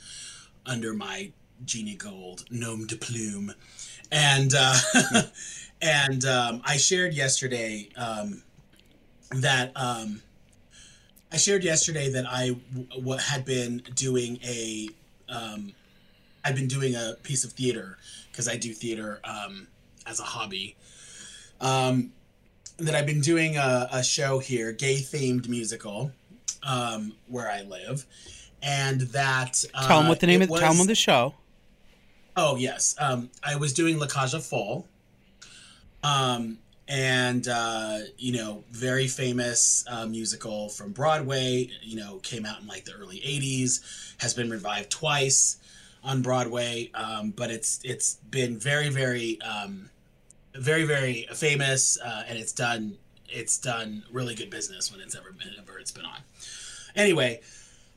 under 0.65 0.93
my 0.93 1.31
Genie 1.65 1.95
Gold 1.95 2.45
nom 2.49 2.85
de 2.85 2.95
plume, 2.95 3.53
and 4.11 4.53
uh, 4.57 4.75
and 5.81 6.25
um, 6.25 6.61
I 6.65 6.77
shared 6.77 7.13
yesterday 7.13 7.89
um, 7.95 8.41
that 9.31 9.71
um, 9.75 10.21
I 11.31 11.37
shared 11.37 11.63
yesterday 11.63 12.09
that 12.11 12.25
I 12.27 12.55
w- 12.95 13.17
had 13.17 13.45
been 13.45 13.83
doing 13.93 14.39
a 14.43 14.89
um, 15.29 15.73
I'd 16.43 16.55
been 16.55 16.67
doing 16.67 16.95
a 16.95 17.15
piece 17.21 17.43
of 17.43 17.51
theater 17.51 17.97
because 18.31 18.47
I 18.47 18.55
do 18.55 18.73
theater 18.73 19.19
um, 19.23 19.67
as 20.07 20.19
a 20.19 20.23
hobby. 20.23 20.75
Um, 21.61 22.13
that 22.77 22.95
I've 22.95 23.05
been 23.05 23.19
doing 23.21 23.57
a, 23.57 23.89
a 23.91 24.03
show 24.03 24.39
here, 24.39 24.71
gay 24.71 24.95
themed 24.95 25.49
musical, 25.49 26.11
um, 26.63 27.13
where 27.27 27.51
I 27.51 27.61
live, 27.63 28.05
and 28.63 29.01
that 29.01 29.63
uh, 29.73 29.87
Tell 29.87 29.99
them 29.99 30.07
what 30.07 30.21
the 30.21 30.27
name 30.27 30.41
it 30.41 30.49
of 30.49 30.59
tell 30.59 30.73
them 30.73 30.87
the 30.87 30.95
show. 30.95 31.35
Oh 32.37 32.55
yes, 32.55 32.95
um, 32.99 33.29
I 33.43 33.57
was 33.57 33.73
doing 33.73 33.99
La 33.99 34.05
aux 34.05 34.39
Folles, 34.39 34.85
um, 36.03 36.57
and 36.89 37.47
uh, 37.47 37.99
you 38.17 38.33
know, 38.33 38.63
very 38.71 39.07
famous 39.07 39.85
uh, 39.87 40.07
musical 40.07 40.69
from 40.69 40.91
Broadway. 40.91 41.69
You 41.81 41.97
know, 41.97 42.17
came 42.17 42.45
out 42.45 42.59
in 42.61 42.67
like 42.67 42.85
the 42.85 42.93
early 42.93 43.19
'80s, 43.19 44.15
has 44.17 44.33
been 44.33 44.49
revived 44.49 44.89
twice 44.89 45.57
on 46.03 46.21
Broadway, 46.21 46.89
um, 46.95 47.31
but 47.31 47.51
it's 47.51 47.79
it's 47.83 48.15
been 48.31 48.57
very 48.57 48.89
very 48.89 49.39
um, 49.41 49.89
very 50.55 50.83
very 50.83 51.27
famous, 51.33 51.99
uh, 52.03 52.23
and 52.27 52.37
it's 52.39 52.51
done 52.51 52.97
it's 53.29 53.59
done 53.59 54.03
really 54.11 54.33
good 54.33 54.49
business 54.49 54.91
when 54.91 54.99
it's 54.99 55.15
ever 55.15 55.31
been 55.31 55.53
ever 55.59 55.77
it's 55.77 55.91
been 55.91 56.05
on. 56.05 56.21
Anyway, 56.95 57.39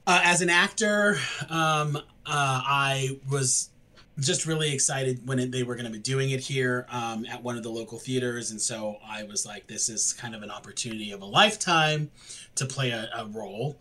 uh, 0.06 0.20
as 0.22 0.42
an 0.42 0.50
actor, 0.50 1.16
um, 1.48 1.96
uh, 1.96 2.00
I 2.26 3.18
was 3.30 3.70
just 4.18 4.46
really 4.46 4.72
excited 4.72 5.26
when 5.26 5.38
it, 5.38 5.52
they 5.52 5.62
were 5.62 5.74
going 5.74 5.86
to 5.86 5.92
be 5.92 5.98
doing 5.98 6.30
it 6.30 6.40
here 6.40 6.86
um, 6.90 7.24
at 7.26 7.42
one 7.42 7.56
of 7.56 7.62
the 7.62 7.70
local 7.70 7.98
theaters, 7.98 8.50
and 8.50 8.60
so 8.60 8.98
I 9.04 9.24
was 9.24 9.46
like, 9.46 9.66
"This 9.66 9.88
is 9.88 10.12
kind 10.12 10.34
of 10.34 10.42
an 10.42 10.50
opportunity 10.50 11.12
of 11.12 11.22
a 11.22 11.26
lifetime 11.26 12.10
to 12.56 12.66
play 12.66 12.90
a, 12.90 13.08
a 13.16 13.26
role." 13.26 13.80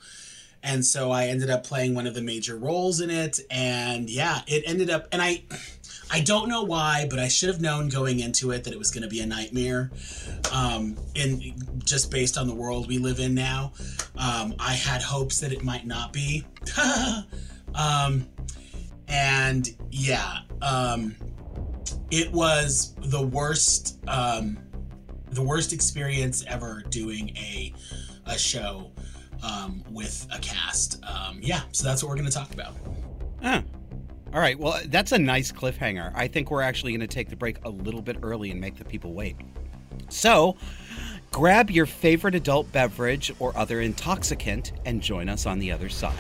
And 0.64 0.86
so 0.86 1.12
I 1.12 1.26
ended 1.28 1.50
up 1.50 1.64
playing 1.64 1.96
one 1.96 2.06
of 2.06 2.14
the 2.14 2.22
major 2.22 2.56
roles 2.56 3.02
in 3.02 3.10
it, 3.10 3.40
and 3.50 4.10
yeah, 4.10 4.42
it 4.48 4.64
ended 4.66 4.90
up. 4.90 5.08
And 5.12 5.22
I, 5.22 5.44
I 6.12 6.22
don't 6.22 6.50
know 6.50 6.64
why, 6.64 7.08
but 7.10 7.20
I 7.20 7.30
should 7.30 7.50
have 7.50 7.62
known 7.62 7.90
going 7.90 8.20
into 8.20 8.52
it 8.52 8.64
that 8.66 8.74
it 8.74 8.78
was 8.78 8.92
going 8.92 9.04
to 9.04 9.10
be 9.10 9.22
a 9.22 9.26
nightmare. 9.26 9.92
Um, 10.54 10.98
in 11.16 11.56
just 11.84 12.12
based 12.12 12.38
on 12.38 12.48
the 12.48 12.54
world 12.54 12.88
we 12.88 13.00
live 13.00 13.20
in 13.20 13.34
now, 13.34 13.74
um, 14.16 14.54
I 14.60 14.74
had 14.74 15.02
hopes 15.02 15.40
that 15.40 15.52
it 15.52 15.64
might 15.64 15.88
not 15.88 16.14
be. 16.14 16.46
um, 17.76 18.28
and 19.12 19.75
yeah, 19.91 20.39
um, 20.62 21.15
it 22.10 22.32
was 22.32 22.96
the 23.03 23.22
worst, 23.22 24.00
um, 24.08 24.58
the 25.30 25.41
worst 25.41 25.74
experience 25.74 26.44
ever 26.48 26.84
doing 26.89 27.36
a 27.38 27.74
a 28.25 28.38
show 28.38 28.91
um, 29.44 29.84
with 29.89 30.27
a 30.34 30.39
cast. 30.39 31.03
Um, 31.03 31.39
yeah, 31.41 31.62
so 31.72 31.84
that's 31.84 32.03
what 32.03 32.10
we're 32.10 32.15
going 32.15 32.30
to 32.30 32.34
talk 32.34 32.53
about. 32.53 32.74
Ah. 33.44 33.63
All 34.34 34.39
right. 34.39 34.58
Well, 34.58 34.80
that's 34.86 35.12
a 35.12 35.18
nice 35.18 35.51
cliffhanger. 35.51 36.13
I 36.15 36.27
think 36.27 36.51
we're 36.51 36.62
actually 36.62 36.94
going 36.94 37.01
to 37.01 37.08
take 37.08 37.30
the 37.30 37.36
break 37.36 37.58
a 37.65 37.70
little 37.70 38.01
bit 38.01 38.18
early 38.24 38.50
and 38.51 38.62
make 38.62 38.77
the 38.77 38.86
people 38.86 39.13
wait. 39.13 39.36
So, 40.08 40.56
grab 41.32 41.70
your 41.70 41.86
favorite 41.86 42.36
adult 42.36 42.72
beverage 42.72 43.34
or 43.39 43.56
other 43.58 43.82
intoxicant 43.82 44.72
and 44.86 45.01
join 45.01 45.27
us 45.27 45.46
on 45.46 45.60
the 45.60 45.72
other 45.72 45.89
side. 45.89 46.15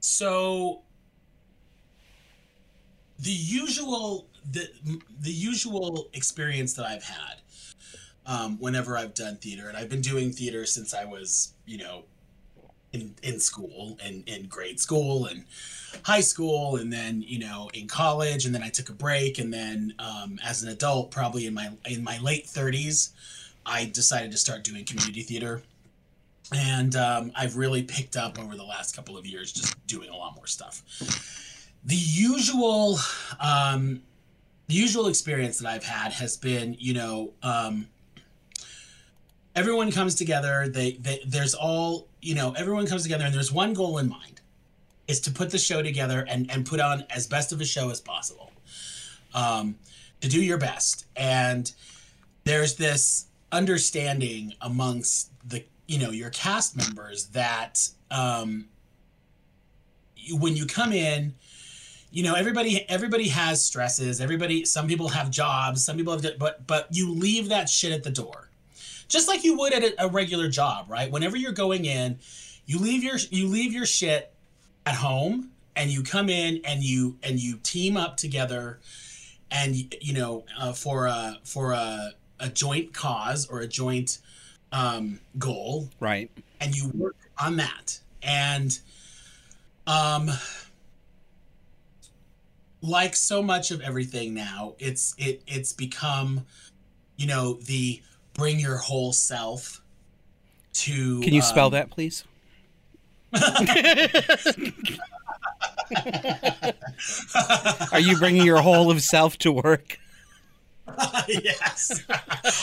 so 0.00 0.82
the 3.18 3.30
usual 3.30 4.28
the 4.50 4.68
the 5.20 5.30
usual 5.30 6.08
experience 6.12 6.74
that 6.74 6.86
I've 6.86 7.04
had 7.04 7.40
um, 8.26 8.58
whenever 8.58 8.96
I've 8.98 9.14
done 9.14 9.36
theater, 9.36 9.68
and 9.68 9.76
I've 9.76 9.88
been 9.88 10.00
doing 10.00 10.32
theater 10.32 10.66
since 10.66 10.92
I 10.92 11.04
was, 11.04 11.54
you 11.64 11.78
know, 11.78 12.04
in 12.92 13.14
in 13.22 13.40
school 13.40 13.98
and 14.02 14.28
in 14.28 14.46
grade 14.46 14.80
school 14.80 15.26
and 15.26 15.44
high 16.04 16.20
school, 16.20 16.76
and 16.76 16.92
then 16.92 17.22
you 17.26 17.38
know 17.38 17.70
in 17.74 17.88
college, 17.88 18.46
and 18.46 18.54
then 18.54 18.62
I 18.62 18.68
took 18.68 18.88
a 18.88 18.94
break, 18.94 19.38
and 19.38 19.52
then 19.52 19.94
um, 19.98 20.38
as 20.44 20.62
an 20.62 20.68
adult, 20.68 21.10
probably 21.10 21.46
in 21.46 21.54
my 21.54 21.70
in 21.86 22.02
my 22.04 22.18
late 22.18 22.46
thirties, 22.46 23.12
I 23.64 23.86
decided 23.86 24.32
to 24.32 24.38
start 24.38 24.64
doing 24.64 24.84
community 24.84 25.22
theater 25.22 25.62
and 26.54 26.94
um, 26.96 27.32
I've 27.34 27.56
really 27.56 27.82
picked 27.82 28.16
up 28.16 28.38
over 28.38 28.56
the 28.56 28.64
last 28.64 28.94
couple 28.94 29.16
of 29.18 29.26
years 29.26 29.52
just 29.52 29.86
doing 29.86 30.10
a 30.10 30.16
lot 30.16 30.36
more 30.36 30.46
stuff. 30.46 30.82
The 31.84 31.96
usual, 31.96 32.98
um, 33.40 34.02
the 34.68 34.74
usual 34.74 35.08
experience 35.08 35.58
that 35.58 35.68
I've 35.68 35.84
had 35.84 36.12
has 36.12 36.36
been, 36.36 36.76
you 36.78 36.94
know, 36.94 37.32
um, 37.42 37.88
everyone 39.54 39.90
comes 39.90 40.14
together. 40.14 40.68
They, 40.68 40.92
they, 40.92 41.22
there's 41.26 41.54
all, 41.54 42.08
you 42.26 42.34
know, 42.34 42.52
everyone 42.58 42.86
comes 42.86 43.04
together, 43.04 43.24
and 43.24 43.32
there's 43.32 43.52
one 43.52 43.72
goal 43.72 43.98
in 43.98 44.08
mind, 44.08 44.40
is 45.06 45.20
to 45.20 45.30
put 45.30 45.50
the 45.50 45.58
show 45.58 45.80
together 45.80 46.26
and 46.28 46.50
and 46.50 46.66
put 46.66 46.80
on 46.80 47.04
as 47.08 47.26
best 47.26 47.52
of 47.52 47.60
a 47.60 47.64
show 47.64 47.88
as 47.90 48.00
possible, 48.00 48.50
um, 49.32 49.76
to 50.20 50.28
do 50.28 50.42
your 50.42 50.58
best. 50.58 51.06
And 51.14 51.70
there's 52.42 52.74
this 52.74 53.26
understanding 53.52 54.54
amongst 54.60 55.30
the 55.48 55.64
you 55.86 56.00
know 56.00 56.10
your 56.10 56.30
cast 56.30 56.76
members 56.76 57.26
that 57.26 57.88
um 58.10 58.66
you, 60.16 60.36
when 60.36 60.56
you 60.56 60.66
come 60.66 60.92
in 60.92 61.32
you 62.10 62.24
know 62.24 62.34
everybody 62.34 62.84
everybody 62.88 63.28
has 63.28 63.64
stresses 63.64 64.20
everybody 64.20 64.64
some 64.64 64.88
people 64.88 65.08
have 65.08 65.30
jobs 65.30 65.84
some 65.84 65.96
people 65.96 66.12
have 66.12 66.38
but 66.40 66.66
but 66.66 66.88
you 66.90 67.12
leave 67.12 67.48
that 67.50 67.68
shit 67.68 67.92
at 67.92 68.02
the 68.02 68.10
door 68.10 68.45
just 69.08 69.28
like 69.28 69.44
you 69.44 69.56
would 69.56 69.72
at 69.72 69.82
a, 69.82 70.04
a 70.06 70.08
regular 70.08 70.48
job 70.48 70.86
right? 70.88 71.10
Whenever 71.10 71.36
you're 71.36 71.52
going 71.52 71.84
in 71.84 72.18
you 72.66 72.78
leave 72.78 73.02
your 73.04 73.16
you 73.30 73.46
leave 73.46 73.72
your 73.72 73.86
shit 73.86 74.32
at 74.84 74.94
home 74.94 75.50
and 75.76 75.90
you 75.90 76.02
come 76.02 76.28
in 76.28 76.60
and 76.64 76.82
you 76.82 77.16
and 77.22 77.38
you 77.40 77.58
team 77.62 77.96
up 77.96 78.16
together 78.16 78.80
and 79.50 79.74
you 80.02 80.12
know 80.12 80.44
uh, 80.58 80.72
for 80.72 81.06
a 81.06 81.38
for 81.44 81.72
a, 81.72 82.10
a 82.40 82.48
joint 82.48 82.92
cause 82.92 83.46
or 83.46 83.60
a 83.60 83.66
joint 83.66 84.18
um, 84.72 85.20
goal. 85.38 85.88
Right. 86.00 86.30
and 86.60 86.74
you 86.74 86.90
work 86.94 87.16
on 87.38 87.56
that. 87.56 87.98
And 88.22 88.78
um 89.86 90.30
like 92.82 93.14
so 93.16 93.42
much 93.42 93.70
of 93.70 93.80
everything 93.80 94.34
now 94.34 94.74
it's 94.78 95.14
it 95.18 95.42
it's 95.46 95.72
become 95.72 96.44
you 97.16 97.26
know 97.26 97.54
the 97.54 98.00
bring 98.36 98.60
your 98.60 98.76
whole 98.76 99.12
self 99.12 99.82
to 100.74 101.20
Can 101.22 101.32
you 101.32 101.42
spell 101.42 101.66
um, 101.66 101.72
that, 101.72 101.90
please? 101.90 102.24
Are 107.92 108.00
you 108.00 108.18
bringing 108.18 108.44
your 108.44 108.60
whole 108.60 108.90
of 108.90 109.02
self 109.02 109.38
to 109.38 109.52
work? 109.52 109.98
yes 111.28 112.04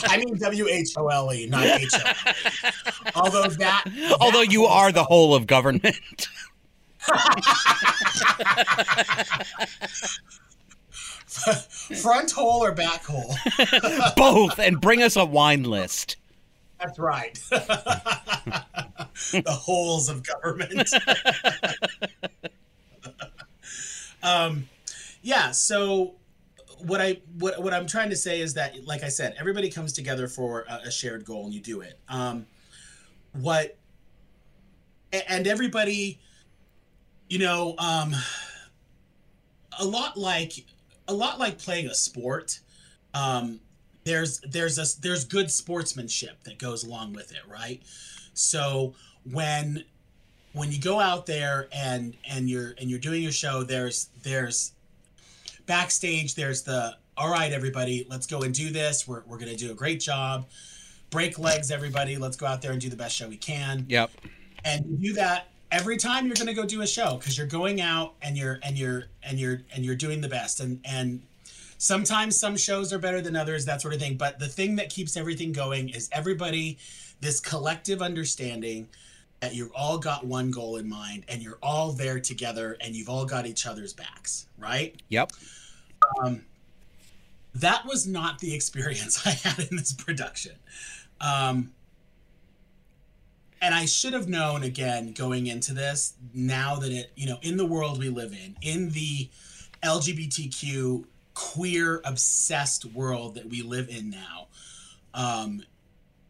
i 0.04 0.16
mean 0.16 0.34
w-h-o-l-e 0.38 1.46
not 1.46 1.66
h-o-l-e 1.66 2.70
although 3.14 3.48
that 3.48 3.84
Although 4.18 4.40
you 4.40 4.64
are 4.64 4.92
the 4.92 5.04
whole 5.04 5.34
of 5.34 5.46
government. 5.46 6.28
front 12.02 12.30
hole 12.30 12.62
or 12.62 12.72
back 12.72 13.04
hole 13.04 13.34
Both, 14.16 14.58
and 14.58 14.80
bring 14.80 15.02
us 15.02 15.16
a 15.16 15.24
wine 15.24 15.64
list. 15.64 16.16
That's 16.80 16.98
right. 16.98 17.34
the 17.50 19.42
holes 19.46 20.08
of 20.08 20.22
government. 20.22 20.90
um, 24.22 24.68
yeah. 25.22 25.50
So 25.50 26.14
what 26.78 27.00
I 27.00 27.20
what 27.38 27.62
what 27.62 27.72
I'm 27.72 27.86
trying 27.86 28.10
to 28.10 28.16
say 28.16 28.40
is 28.40 28.54
that, 28.54 28.84
like 28.84 29.02
I 29.02 29.08
said, 29.08 29.34
everybody 29.38 29.70
comes 29.70 29.92
together 29.92 30.28
for 30.28 30.66
a, 30.68 30.82
a 30.86 30.90
shared 30.90 31.24
goal, 31.24 31.46
and 31.46 31.54
you 31.54 31.60
do 31.60 31.80
it. 31.80 31.98
Um, 32.08 32.46
what 33.32 33.76
and 35.28 35.46
everybody, 35.46 36.20
you 37.28 37.38
know, 37.38 37.74
um, 37.78 38.14
a 39.78 39.84
lot 39.84 40.16
like 40.16 40.64
a 41.08 41.14
lot 41.14 41.38
like 41.38 41.58
playing 41.58 41.86
a 41.86 41.94
sport. 41.94 42.60
Um, 43.12 43.60
there's 44.04 44.40
there's 44.40 44.78
a 44.78 45.00
there's 45.00 45.24
good 45.24 45.50
sportsmanship 45.50 46.42
that 46.44 46.58
goes 46.58 46.84
along 46.84 47.12
with 47.14 47.32
it 47.32 47.40
right 47.48 47.82
so 48.34 48.94
when 49.30 49.82
when 50.52 50.70
you 50.70 50.80
go 50.80 51.00
out 51.00 51.26
there 51.26 51.68
and 51.74 52.16
and 52.28 52.48
you're 52.48 52.74
and 52.78 52.90
you're 52.90 52.98
doing 52.98 53.22
your 53.22 53.32
show 53.32 53.62
there's 53.64 54.10
there's 54.22 54.72
backstage 55.66 56.34
there's 56.34 56.62
the 56.62 56.94
all 57.16 57.30
right 57.30 57.52
everybody 57.52 58.06
let's 58.10 58.26
go 58.26 58.42
and 58.42 58.52
do 58.54 58.70
this 58.70 59.08
we're, 59.08 59.22
we're 59.26 59.38
gonna 59.38 59.56
do 59.56 59.70
a 59.70 59.74
great 59.74 60.00
job 60.00 60.46
break 61.10 61.38
legs 61.38 61.70
everybody 61.70 62.16
let's 62.16 62.36
go 62.36 62.44
out 62.46 62.60
there 62.60 62.72
and 62.72 62.80
do 62.80 62.90
the 62.90 62.96
best 62.96 63.16
show 63.16 63.26
we 63.28 63.36
can 63.36 63.86
Yep. 63.88 64.10
and 64.64 64.84
you 64.86 64.96
do 64.98 65.12
that 65.14 65.48
every 65.74 65.96
time 65.96 66.26
you're 66.26 66.36
going 66.36 66.46
to 66.46 66.54
go 66.54 66.64
do 66.64 66.82
a 66.82 66.86
show 66.86 67.16
because 67.16 67.36
you're 67.36 67.48
going 67.48 67.80
out 67.80 68.14
and 68.22 68.38
you're 68.38 68.60
and 68.62 68.78
you're 68.78 69.04
and 69.24 69.40
you're 69.40 69.60
and 69.74 69.84
you're 69.84 69.96
doing 69.96 70.20
the 70.20 70.28
best 70.28 70.60
and 70.60 70.78
and 70.84 71.20
sometimes 71.78 72.38
some 72.38 72.56
shows 72.56 72.92
are 72.92 72.98
better 72.98 73.20
than 73.20 73.34
others 73.34 73.64
that 73.64 73.82
sort 73.82 73.92
of 73.92 73.98
thing 73.98 74.16
but 74.16 74.38
the 74.38 74.46
thing 74.46 74.76
that 74.76 74.88
keeps 74.88 75.16
everything 75.16 75.52
going 75.52 75.88
is 75.88 76.08
everybody 76.12 76.78
this 77.20 77.40
collective 77.40 78.00
understanding 78.00 78.88
that 79.40 79.52
you've 79.52 79.72
all 79.74 79.98
got 79.98 80.24
one 80.24 80.52
goal 80.52 80.76
in 80.76 80.88
mind 80.88 81.24
and 81.28 81.42
you're 81.42 81.58
all 81.60 81.90
there 81.90 82.20
together 82.20 82.76
and 82.80 82.94
you've 82.94 83.08
all 83.08 83.26
got 83.26 83.44
each 83.44 83.66
other's 83.66 83.92
backs 83.92 84.46
right 84.56 85.02
Yep. 85.08 85.32
that 87.56 87.84
was 87.84 88.06
not 88.06 88.38
the 88.38 88.54
experience 88.58 89.26
I 89.26 89.30
had 89.30 89.58
in 89.70 89.76
this 89.76 89.92
production. 89.92 90.52
Um, 91.20 91.72
and 93.64 93.74
I 93.74 93.86
should 93.86 94.12
have 94.12 94.28
known 94.28 94.62
again 94.62 95.12
going 95.14 95.46
into 95.46 95.72
this 95.72 96.12
now 96.34 96.76
that 96.76 96.92
it, 96.92 97.10
you 97.16 97.26
know, 97.26 97.38
in 97.40 97.56
the 97.56 97.64
world 97.64 97.98
we 97.98 98.10
live 98.10 98.32
in, 98.32 98.56
in 98.60 98.90
the 98.90 99.30
LGBTQ 99.82 101.06
queer 101.32 102.02
obsessed 102.04 102.84
world 102.84 103.36
that 103.36 103.48
we 103.48 103.62
live 103.62 103.88
in 103.88 104.10
now, 104.10 104.48
um, 105.14 105.62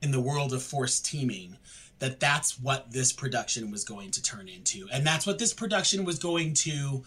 in 0.01 0.13
the 0.13 0.21
world 0.21 0.53
of 0.53 0.63
forced 0.63 1.05
teaming, 1.07 1.57
that 1.99 2.21
that's 2.21 2.61
what 2.61 2.93
this 2.93 3.13
production 3.13 3.73
was 3.73 3.83
going 3.85 4.13
to 4.13 4.23
turn 4.23 4.49
into. 4.49 4.87
And 4.93 5.05
that's 5.05 5.27
what 5.27 5.41
this 5.41 5.53
production 5.53 6.05
was 6.05 6.21
going 6.21 6.55
to 6.55 7.03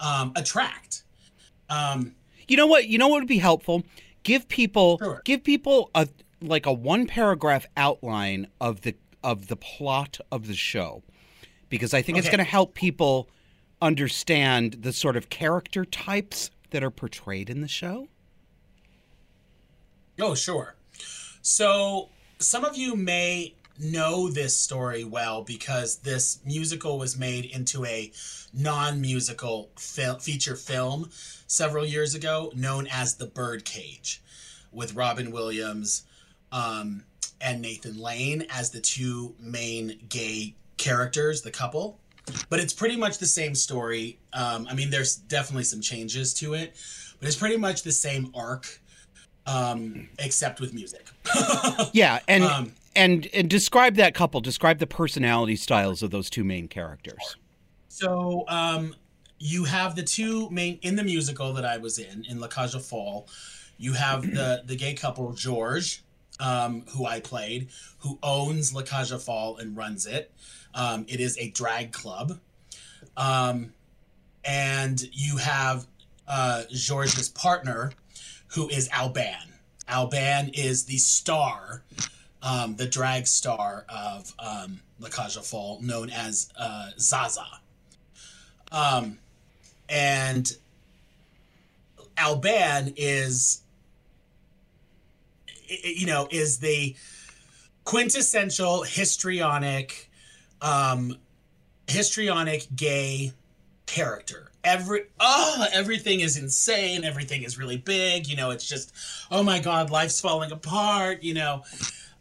um, 0.00 0.32
attract. 0.34 1.04
Um, 1.70 2.16
You 2.48 2.56
know 2.56 2.66
what? 2.66 2.88
You 2.88 2.98
know 2.98 3.06
what 3.06 3.20
would 3.20 3.28
be 3.28 3.38
helpful? 3.38 3.84
Give 4.24 4.48
people 4.48 4.98
Sure. 4.98 5.22
give 5.24 5.44
people 5.44 5.90
a 5.94 6.08
like 6.40 6.66
a 6.66 6.72
one 6.72 7.06
paragraph 7.06 7.66
outline 7.76 8.48
of 8.60 8.80
the 8.82 8.94
of 9.22 9.48
the 9.48 9.56
plot 9.56 10.18
of 10.30 10.46
the 10.46 10.54
show 10.54 11.02
because 11.68 11.92
I 11.92 12.02
think 12.02 12.18
it's 12.18 12.28
going 12.28 12.38
to 12.38 12.44
help 12.44 12.74
people 12.74 13.28
understand 13.80 14.78
the 14.80 14.92
sort 14.92 15.16
of 15.16 15.28
character 15.28 15.84
types 15.84 16.50
that 16.70 16.82
are 16.82 16.90
portrayed 16.90 17.50
in 17.50 17.60
the 17.60 17.68
show. 17.68 18.08
Oh, 20.20 20.34
sure. 20.34 20.74
So, 21.42 22.08
some 22.38 22.64
of 22.64 22.76
you 22.76 22.96
may 22.96 23.54
know 23.78 24.28
this 24.28 24.56
story 24.56 25.04
well 25.04 25.42
because 25.42 25.98
this 25.98 26.40
musical 26.44 26.98
was 26.98 27.16
made 27.16 27.44
into 27.44 27.84
a 27.84 28.10
non 28.52 29.00
musical 29.00 29.70
fil- 29.76 30.18
feature 30.18 30.56
film 30.56 31.08
several 31.46 31.86
years 31.86 32.14
ago 32.14 32.52
known 32.56 32.88
as 32.88 33.14
The 33.14 33.26
Birdcage 33.26 34.20
with 34.72 34.94
Robin 34.94 35.30
Williams 35.30 36.02
um, 36.50 37.04
and 37.40 37.60
Nathan 37.62 37.98
Lane 37.98 38.46
as 38.50 38.70
the 38.70 38.80
two 38.80 39.34
main 39.40 39.98
gay 40.08 40.54
characters, 40.76 41.42
the 41.42 41.50
couple. 41.50 41.98
But 42.50 42.60
it's 42.60 42.74
pretty 42.74 42.96
much 42.96 43.18
the 43.18 43.26
same 43.26 43.54
story. 43.54 44.18
Um, 44.34 44.66
I 44.70 44.74
mean, 44.74 44.90
there's 44.90 45.16
definitely 45.16 45.64
some 45.64 45.80
changes 45.80 46.34
to 46.34 46.54
it, 46.54 46.76
but 47.18 47.26
it's 47.26 47.36
pretty 47.36 47.56
much 47.56 47.82
the 47.82 47.92
same 47.92 48.30
arc 48.34 48.80
um, 49.46 50.08
except 50.18 50.60
with 50.60 50.72
music. 50.74 51.08
Yeah, 51.92 52.20
and 52.28 52.44
Um, 52.44 52.72
and 52.94 53.28
and 53.32 53.48
describe 53.48 53.94
that 53.96 54.14
couple. 54.14 54.40
Describe 54.40 54.78
the 54.78 54.86
personality 54.86 55.56
styles 55.56 56.02
of 56.02 56.10
those 56.10 56.28
two 56.28 56.44
main 56.44 56.68
characters. 56.68 57.36
so 57.88 58.44
um, 58.48 58.94
you 59.38 59.64
have 59.64 59.94
the 59.96 60.02
two 60.02 60.50
main 60.50 60.78
in 60.82 60.96
the 60.96 61.04
musical 61.04 61.52
that 61.54 61.64
I 61.64 61.78
was 61.78 61.98
in 61.98 62.24
in 62.28 62.40
La 62.40 62.48
Cage 62.48 62.74
aux 62.74 62.80
Folles. 62.80 63.24
You 63.78 63.92
have 63.94 64.22
the 64.22 64.62
the 64.66 64.76
gay 64.76 64.94
couple 64.94 65.32
George, 65.32 66.02
um, 66.40 66.84
who 66.90 67.06
I 67.06 67.20
played, 67.20 67.68
who 67.98 68.18
owns 68.22 68.74
La 68.74 68.82
aux 68.82 69.18
Folles 69.18 69.60
and 69.60 69.76
runs 69.76 70.06
it. 70.06 70.32
Um, 70.74 71.06
it 71.08 71.20
is 71.20 71.36
a 71.38 71.50
drag 71.50 71.92
club, 71.92 72.38
um, 73.16 73.72
and 74.44 75.00
you 75.12 75.38
have 75.38 75.86
uh, 76.26 76.64
George's 76.70 77.28
partner, 77.28 77.92
who 78.48 78.68
is 78.68 78.88
Albin. 78.92 79.34
Albin 79.88 80.50
is 80.52 80.84
the 80.84 80.98
star 80.98 81.82
um, 82.42 82.76
the 82.76 82.86
drag 82.86 83.26
star 83.26 83.84
of 83.88 84.32
um, 84.38 84.80
La 85.00 85.08
aux 85.08 85.42
Folles, 85.42 85.82
known 85.82 86.10
as 86.10 86.50
uh, 86.56 86.90
Zaza. 86.98 87.46
Um, 88.70 89.18
and 89.88 90.50
Albin 92.16 92.94
is, 92.96 93.62
you 95.68 96.06
know, 96.06 96.28
is 96.30 96.58
the 96.58 96.94
quintessential 97.84 98.82
histrionic, 98.82 100.10
um, 100.60 101.16
histrionic 101.86 102.66
gay 102.74 103.32
character. 103.86 104.50
Every 104.64 105.04
oh, 105.20 105.66
everything 105.72 106.20
is 106.20 106.36
insane. 106.36 107.04
Everything 107.04 107.42
is 107.42 107.58
really 107.58 107.78
big. 107.78 108.26
You 108.26 108.36
know, 108.36 108.50
it's 108.50 108.68
just, 108.68 108.92
oh 109.30 109.42
my 109.42 109.60
god, 109.60 109.90
life's 109.90 110.20
falling 110.20 110.52
apart. 110.52 111.22
You 111.22 111.34
know, 111.34 111.62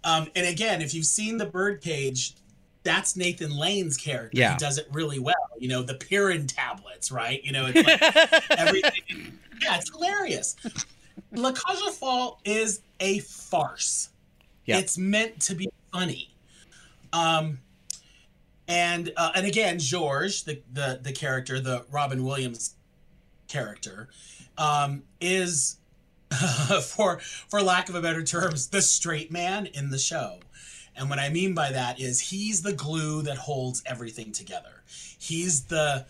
um, 0.03 0.27
and 0.35 0.47
again, 0.47 0.81
if 0.81 0.93
you've 0.93 1.05
seen 1.05 1.37
the 1.37 1.45
Birdcage, 1.45 2.35
that's 2.83 3.17
Nathan 3.17 3.51
Lane's 3.51 3.97
character. 3.97 4.37
Yeah. 4.37 4.53
He 4.53 4.57
does 4.57 4.77
it 4.77 4.87
really 4.91 5.19
well. 5.19 5.35
You 5.59 5.67
know, 5.67 5.83
the 5.83 5.95
Pirin 5.95 6.47
tablets, 6.47 7.11
right? 7.11 7.43
You 7.43 7.51
know, 7.51 7.69
it's 7.69 7.85
like 7.85 8.51
everything. 8.57 9.37
Yeah, 9.61 9.77
it's 9.77 9.91
hilarious. 9.91 10.55
La 11.31 11.51
Cage 11.51 11.79
aux 11.85 11.91
Folles 11.91 12.37
is 12.45 12.81
a 12.99 13.19
farce. 13.19 14.09
Yeah. 14.65 14.77
It's 14.77 14.97
meant 14.97 15.39
to 15.41 15.55
be 15.55 15.69
funny. 15.91 16.29
Um, 17.13 17.59
and 18.67 19.11
uh, 19.15 19.31
and 19.35 19.45
again, 19.45 19.79
George, 19.79 20.43
the, 20.43 20.61
the 20.73 20.99
the 21.01 21.11
character, 21.11 21.59
the 21.59 21.85
Robin 21.91 22.23
Williams 22.23 22.75
character, 23.47 24.09
um, 24.57 25.03
is 25.21 25.77
for 26.83 27.19
for 27.19 27.61
lack 27.61 27.87
of 27.89 27.95
a 27.95 28.01
better 28.01 28.23
terms, 28.23 28.67
the 28.67 28.81
straight 28.81 29.31
man 29.31 29.67
in 29.67 29.89
the 29.89 29.97
show. 29.97 30.39
And 30.97 31.09
what 31.09 31.19
I 31.19 31.29
mean 31.29 31.53
by 31.53 31.71
that 31.71 31.99
is 31.99 32.19
he's 32.19 32.63
the 32.63 32.73
glue 32.73 33.21
that 33.21 33.37
holds 33.37 33.83
everything 33.85 34.31
together. 34.31 34.81
He's 35.19 35.63
the 35.65 36.05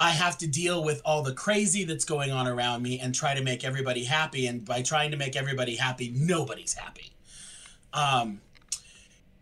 I 0.00 0.10
have 0.10 0.38
to 0.38 0.46
deal 0.46 0.84
with 0.84 1.02
all 1.04 1.22
the 1.22 1.32
crazy 1.32 1.84
that's 1.84 2.04
going 2.04 2.30
on 2.30 2.46
around 2.46 2.82
me 2.82 3.00
and 3.00 3.14
try 3.14 3.34
to 3.34 3.42
make 3.42 3.64
everybody 3.64 4.04
happy. 4.04 4.46
And 4.46 4.64
by 4.64 4.82
trying 4.82 5.10
to 5.10 5.16
make 5.16 5.34
everybody 5.36 5.74
happy, 5.76 6.12
nobody's 6.14 6.74
happy. 6.74 7.10
Um, 7.92 8.40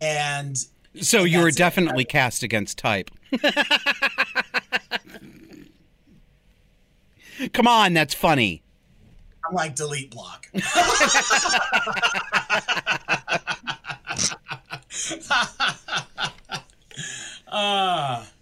and 0.01 0.57
So 0.99 1.23
you 1.25 1.39
were 1.39 1.45
That's 1.45 1.55
it. 1.57 1.59
definitely 1.59 2.05
cast 2.05 2.41
against 2.43 2.77
type. 2.79 3.11
Come 7.53 7.67
on, 7.67 7.93
that's 7.93 8.13
funny. 8.15 8.63
I'm 9.47 9.53
like 9.53 9.75
delete 9.75 10.09
block. 10.11 10.47
uh, 17.51 18.23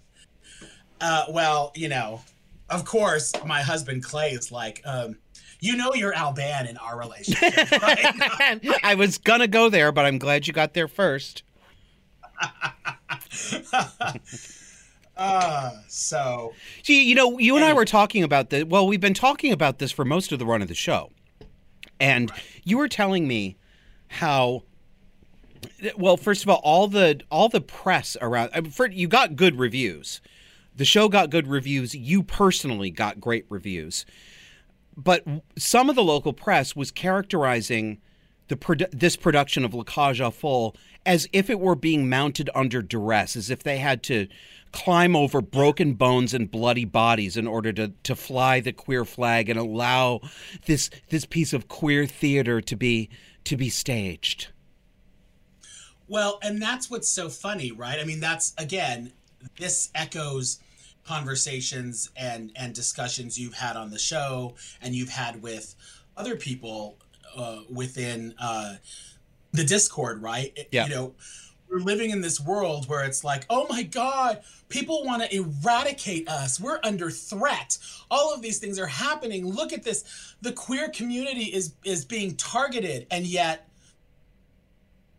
uh, 1.01 1.25
well, 1.29 1.71
you 1.75 1.89
know, 1.89 2.21
of 2.69 2.85
course, 2.85 3.31
my 3.45 3.61
husband 3.61 4.03
Clay 4.03 4.31
is 4.31 4.51
like, 4.51 4.81
um, 4.85 5.17
you 5.59 5.75
know, 5.75 5.93
you're 5.93 6.13
Albin 6.13 6.67
in 6.67 6.77
our 6.77 6.97
relationship, 6.99 7.71
right? 7.81 8.59
I 8.83 8.95
was 8.95 9.17
gonna 9.17 9.47
go 9.47 9.69
there, 9.69 9.91
but 9.91 10.05
I'm 10.05 10.17
glad 10.17 10.47
you 10.47 10.53
got 10.53 10.73
there 10.73 10.87
first. 10.87 11.43
uh, 15.17 15.71
so 15.87 16.53
See, 16.83 17.03
you 17.07 17.15
know, 17.15 17.39
you 17.39 17.55
and 17.55 17.63
I 17.63 17.73
were 17.73 17.85
talking 17.85 18.23
about 18.23 18.49
the. 18.49 18.63
Well, 18.63 18.87
we've 18.87 19.01
been 19.01 19.13
talking 19.13 19.51
about 19.51 19.79
this 19.79 19.91
for 19.91 20.05
most 20.05 20.31
of 20.31 20.39
the 20.39 20.45
run 20.45 20.61
of 20.61 20.67
the 20.67 20.75
show, 20.75 21.11
and 21.99 22.31
you 22.63 22.77
were 22.77 22.89
telling 22.89 23.27
me 23.27 23.57
how. 24.07 24.63
Well, 25.97 26.15
first 26.15 26.43
of 26.43 26.49
all, 26.49 26.61
all 26.63 26.87
the 26.87 27.21
all 27.31 27.49
the 27.49 27.61
press 27.61 28.15
around. 28.21 28.51
I 28.53 28.61
for, 28.61 28.87
you 28.87 29.07
got 29.07 29.35
good 29.35 29.57
reviews. 29.57 30.21
The 30.75 30.85
show 30.85 31.07
got 31.07 31.29
good 31.29 31.47
reviews. 31.47 31.95
You 31.95 32.23
personally 32.23 32.89
got 32.91 33.19
great 33.19 33.45
reviews, 33.49 34.05
but 34.97 35.23
some 35.57 35.89
of 35.89 35.95
the 35.95 36.03
local 36.03 36.33
press 36.33 36.75
was 36.75 36.91
characterizing 36.91 37.99
the 38.47 38.55
produ- 38.55 38.91
this 38.91 39.15
production 39.15 39.65
of 39.65 39.73
La 39.73 39.83
Cage 39.83 40.21
aux 40.21 40.31
Folles 40.31 40.73
as 41.05 41.27
if 41.31 41.49
it 41.49 41.59
were 41.59 41.75
being 41.75 42.09
mounted 42.09 42.49
under 42.55 42.81
duress, 42.81 43.35
as 43.35 43.49
if 43.49 43.63
they 43.63 43.77
had 43.77 44.03
to 44.03 44.27
climb 44.71 45.15
over 45.15 45.39
broken 45.41 45.93
bones 45.93 46.33
and 46.33 46.51
bloody 46.51 46.85
bodies 46.85 47.37
in 47.37 47.47
order 47.47 47.71
to, 47.71 47.93
to 48.03 48.15
fly 48.15 48.59
the 48.59 48.73
queer 48.73 49.05
flag 49.05 49.49
and 49.49 49.57
allow 49.57 50.19
this 50.65 50.89
this 51.09 51.25
piece 51.25 51.53
of 51.53 51.67
queer 51.67 52.05
theater 52.05 52.59
to 52.59 52.75
be 52.75 53.09
to 53.45 53.55
be 53.55 53.69
staged. 53.69 54.47
Well, 56.07 56.39
and 56.43 56.61
that's 56.61 56.89
what's 56.89 57.09
so 57.09 57.29
funny, 57.29 57.71
right? 57.71 57.99
I 57.99 58.03
mean, 58.03 58.19
that's 58.19 58.53
again, 58.57 59.13
this 59.57 59.89
echoes 59.95 60.59
conversations 61.05 62.09
and 62.15 62.51
and 62.55 62.73
discussions 62.73 63.39
you've 63.39 63.53
had 63.53 63.75
on 63.75 63.89
the 63.91 63.99
show 63.99 64.55
and 64.81 64.93
you've 64.95 65.09
had 65.09 65.41
with 65.41 65.75
other 66.17 66.35
people 66.35 66.97
uh, 67.35 67.59
within 67.69 68.33
uh, 68.39 68.75
the 69.51 69.63
Discord, 69.63 70.21
right? 70.21 70.53
It- 70.55 70.69
Yeah. 70.71 70.85
You 70.87 70.95
know, 70.95 71.13
we're 71.69 71.79
living 71.79 72.11
in 72.11 72.21
this 72.21 72.39
world 72.39 72.87
where 72.87 73.03
it's 73.03 73.23
like, 73.23 73.43
oh 73.49 73.65
my 73.69 73.81
God, 73.83 74.41
people 74.69 75.03
want 75.03 75.23
to 75.23 75.35
eradicate 75.35 76.29
us. 76.29 76.59
We're 76.59 76.79
under 76.83 77.09
threat. 77.09 77.77
All 78.11 78.33
of 78.33 78.41
these 78.43 78.59
things 78.59 78.77
are 78.79 78.85
happening. 78.87 79.47
Look 79.47 79.73
at 79.73 79.83
this. 79.83 80.35
The 80.41 80.51
queer 80.53 80.89
community 80.89 81.45
is 81.45 81.73
is 81.83 82.05
being 82.05 82.35
targeted, 82.35 83.07
and 83.11 83.25
yet 83.25 83.67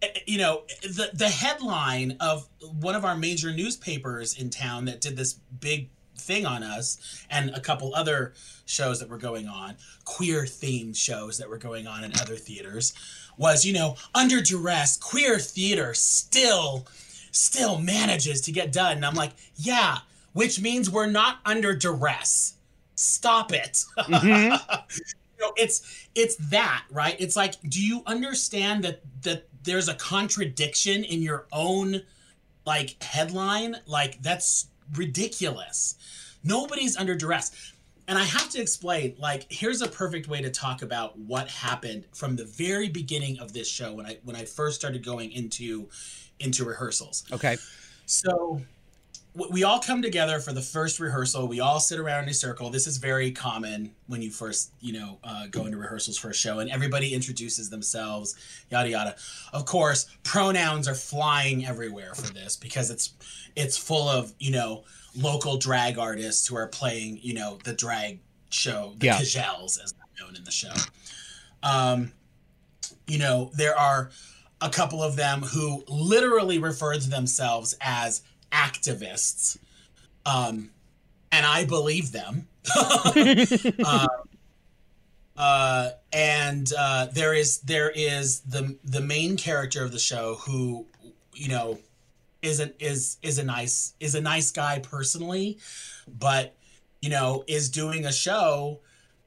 Eh, 0.03 0.07
eh, 0.15 0.19
you 0.27 0.39
know 0.39 0.63
the 0.83 1.11
the 1.13 1.29
headline 1.29 2.17
of 2.21 2.49
one 2.81 2.95
of 2.95 3.05
our 3.05 3.17
major 3.17 3.53
newspapers 3.53 4.39
in 4.39 4.51
town 4.51 4.85
that 4.87 5.01
did 5.01 5.17
this 5.17 5.35
big 5.61 5.89
thing 6.19 6.47
on 6.47 6.63
us 6.63 7.25
and 7.31 7.51
a 7.51 7.61
couple 7.61 7.95
other 7.95 8.33
shows 8.65 8.99
that 9.01 9.09
were 9.09 9.19
going 9.19 9.47
on 9.47 9.77
queer 10.05 10.43
themed 10.45 10.97
shows 10.97 11.37
that 11.39 11.49
were 11.49 11.59
going 11.59 11.87
on 11.87 12.03
in 12.05 12.13
other 12.21 12.37
theaters 12.37 12.95
was 13.37 13.67
you 13.67 13.73
know 13.73 13.97
under 14.15 14.41
duress 14.41 14.97
queer 14.97 15.39
theater 15.39 15.93
still 15.93 16.87
still 17.31 17.79
manages 17.79 18.41
to 18.41 18.51
get 18.51 18.73
done. 18.73 18.97
And 18.97 19.05
i'm 19.05 19.15
like 19.15 19.33
yeah 19.57 19.99
which 20.37 20.61
means 20.61 20.91
we're 20.91 21.07
not 21.07 21.39
under 21.47 21.75
duress. 21.75 22.57
Stop 22.95 23.55
it. 23.55 23.85
Mm-hmm. 23.99 24.55
You 25.39 25.45
know 25.45 25.53
it's 25.59 26.09
it's 26.15 26.37
that 26.49 26.85
right? 26.91 27.15
It's 27.19 27.37
like 27.37 27.57
do 27.69 27.87
you 27.87 28.03
understand 28.07 28.85
that 28.85 29.03
that 29.21 29.47
there's 29.67 29.89
a 29.89 29.95
contradiction 29.95 31.05
in 31.05 31.21
your 31.21 31.47
own 31.53 32.01
like 32.65 33.03
headline 33.03 33.77
like 33.87 34.21
that's 34.23 34.69
ridiculous 34.95 35.97
nobody's 36.43 36.97
under 36.97 37.15
duress 37.15 37.75
and 38.09 38.19
I 38.19 38.23
have 38.23 38.51
to 38.51 38.61
explain, 38.61 39.17
like, 39.19 39.47
here's 39.51 39.83
a 39.83 39.89
perfect 39.89 40.29
way 40.29 40.41
to 40.41 40.51
talk 40.51 40.83
about 40.83 41.19
what 41.19 41.49
happened 41.49 42.05
from 42.15 42.37
the 42.37 42.45
very 42.45 42.89
beginning 42.89 43.41
of 43.41 43.53
this 43.53 43.69
show 43.69 43.93
when 43.95 44.07
I 44.07 44.19
when 44.23 44.37
I 44.37 44.45
first 44.45 44.79
started 44.79 45.05
going 45.05 45.33
into 45.33 45.89
into 46.39 46.65
rehearsals. 46.65 47.25
Okay. 47.33 47.57
So 48.07 48.63
we 49.51 49.65
all 49.65 49.79
come 49.79 50.01
together 50.01 50.41
for 50.41 50.53
the 50.53 50.63
first 50.63 50.99
rehearsal. 50.99 51.47
We 51.47 51.61
all 51.61 51.79
sit 51.79 51.99
around 51.99 52.25
in 52.25 52.31
a 52.31 52.35
circle. 52.35 52.71
This 52.71 52.87
is 52.87 52.97
very 52.97 53.31
common 53.31 53.95
when 54.07 54.23
you 54.23 54.31
first, 54.31 54.73
you 54.81 54.95
know, 54.95 55.19
uh, 55.23 55.47
go 55.49 55.67
into 55.67 55.77
rehearsals 55.77 56.17
for 56.17 56.31
a 56.31 56.35
show, 56.35 56.61
and 56.61 56.71
everybody 56.71 57.13
introduces 57.13 57.69
themselves, 57.69 58.35
yada 58.71 58.89
yada. 58.89 59.17
Of 59.53 59.67
course, 59.67 60.07
pronouns 60.25 60.89
are 60.89 60.95
flying 60.95 61.67
everywhere 61.67 62.15
for 62.15 62.33
this 62.33 62.57
because 62.57 62.91
it's 62.91 63.15
it's 63.57 63.77
full 63.77 64.09
of 64.09 64.33
you 64.39 64.53
know 64.53 64.85
local 65.15 65.59
drag 65.59 65.99
artists 65.99 66.47
who 66.47 66.57
are 66.57 66.69
playing, 66.69 67.19
you 67.23 67.35
know, 67.35 67.59
the 67.65 67.73
drag 67.73 68.21
show, 68.51 68.95
the 68.99 69.07
Yeah. 69.07 69.19
Cagelles, 69.19 69.79
as 69.83 69.93
they're 69.93 70.27
known 70.27 70.37
in 70.37 70.45
the 70.45 70.51
show. 70.51 70.73
Um, 71.63 72.13
you 73.07 73.19
know, 73.19 73.51
there 73.55 73.79
are 73.79 74.11
a 74.61 74.71
couple 74.71 75.03
of 75.03 75.17
them 75.17 75.43
who 75.43 75.85
literally 75.89 76.59
refer 76.59 76.95
to 76.95 77.11
themselves 77.11 77.75
as 77.81 78.23
activists. 78.53 79.59
Um, 80.25 80.71
and 81.33 81.45
I 81.45 81.65
believe 81.65 82.13
them. 82.13 82.49
uh, 83.85 84.07
uh, 85.37 85.91
and 86.13 86.73
uh, 86.77 87.07
there 87.13 87.35
is 87.35 87.59
there 87.61 87.91
is 87.91 88.41
the 88.41 88.77
the 88.85 89.01
main 89.01 89.37
character 89.37 89.85
of 89.85 89.93
the 89.93 89.99
show 89.99 90.37
who, 90.37 90.87
you 91.35 91.49
know, 91.49 91.79
isn't 92.43 92.75
is 92.81 93.19
is 93.23 93.39
a 93.39 93.45
nice 93.45 93.95
is 94.01 94.15
a 94.15 94.21
nice 94.21 94.51
guy 94.51 94.79
personally, 94.79 95.59
but 96.07 96.55
you 97.03 97.11
know 97.11 97.45
is 97.47 97.69
doing 97.69 98.07
a 98.07 98.13
show. 98.13 98.81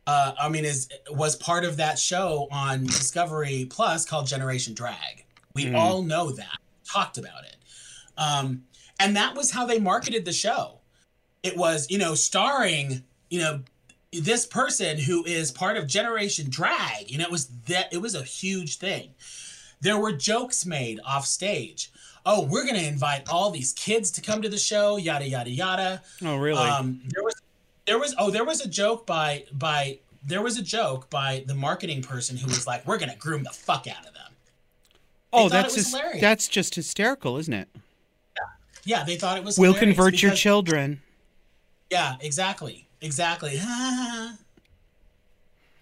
Uh, 0.07 0.33
I 0.41 0.49
mean, 0.49 0.65
is 0.65 0.89
was 1.11 1.35
part 1.35 1.63
of 1.63 1.77
that 1.77 1.99
show 1.99 2.47
on 2.51 2.85
Discovery 2.85 3.67
Plus 3.69 4.05
called 4.05 4.25
Generation 4.25 4.73
Drag. 4.73 5.25
We 5.53 5.73
all 5.73 6.01
know 6.01 6.31
that. 6.31 6.57
Talked 6.85 7.19
about 7.19 7.43
it, 7.43 7.57
um, 8.17 8.63
and 8.99 9.15
that 9.15 9.35
was 9.35 9.51
how 9.51 9.65
they 9.65 9.79
marketed 9.79 10.25
the 10.25 10.33
show. 10.33 10.79
It 11.43 11.57
was 11.57 11.89
you 11.89 11.97
know 11.97 12.15
starring 12.15 13.03
you 13.29 13.39
know 13.39 13.61
this 14.11 14.45
person 14.45 14.97
who 14.97 15.23
is 15.25 15.51
part 15.51 15.77
of 15.77 15.87
Generation 15.87 16.47
Drag. 16.49 17.09
You 17.09 17.19
know, 17.19 17.25
it 17.25 17.31
was 17.31 17.47
that 17.67 17.91
it 17.93 18.01
was 18.01 18.15
a 18.15 18.23
huge 18.23 18.77
thing. 18.77 19.11
There 19.81 19.97
were 19.97 20.11
jokes 20.11 20.65
made 20.65 20.99
off 21.05 21.25
stage. 21.25 21.91
Oh, 22.25 22.43
we're 22.43 22.65
gonna 22.65 22.79
invite 22.79 23.29
all 23.29 23.49
these 23.49 23.71
kids 23.73 24.11
to 24.11 24.21
come 24.21 24.41
to 24.41 24.49
the 24.49 24.57
show. 24.57 24.97
Yada 24.97 25.27
yada 25.27 25.49
yada. 25.49 26.01
Oh, 26.23 26.35
really? 26.35 26.59
Um, 26.59 27.01
there 27.13 27.23
was, 27.23 27.35
there 27.85 27.99
was, 27.99 28.15
oh, 28.17 28.29
there 28.29 28.45
was 28.45 28.61
a 28.61 28.67
joke 28.67 29.05
by 29.05 29.45
by 29.53 29.99
there 30.23 30.41
was 30.41 30.57
a 30.57 30.61
joke 30.61 31.09
by 31.09 31.43
the 31.47 31.55
marketing 31.55 32.01
person 32.01 32.35
who 32.35 32.47
was 32.47 32.67
like, 32.67 32.85
"We're 32.85 32.97
gonna 32.97 33.15
groom 33.15 33.43
the 33.43 33.51
fuck 33.51 33.87
out 33.87 34.05
of 34.05 34.13
them." 34.13 34.33
oh, 35.31 35.47
that's 35.47 35.75
hys- 35.75 35.91
hilarious. 35.91 36.21
that's 36.21 36.47
just 36.47 36.75
hysterical, 36.75 37.37
isn't 37.37 37.53
it? 37.53 37.69
Yeah, 38.85 39.03
they 39.03 39.15
thought 39.15 39.37
it 39.37 39.43
was. 39.43 39.57
We'll 39.57 39.73
convert 39.73 40.21
your 40.21 40.33
children. 40.33 41.01
Yeah, 41.89 42.15
exactly, 42.21 42.87
exactly. 43.01 43.59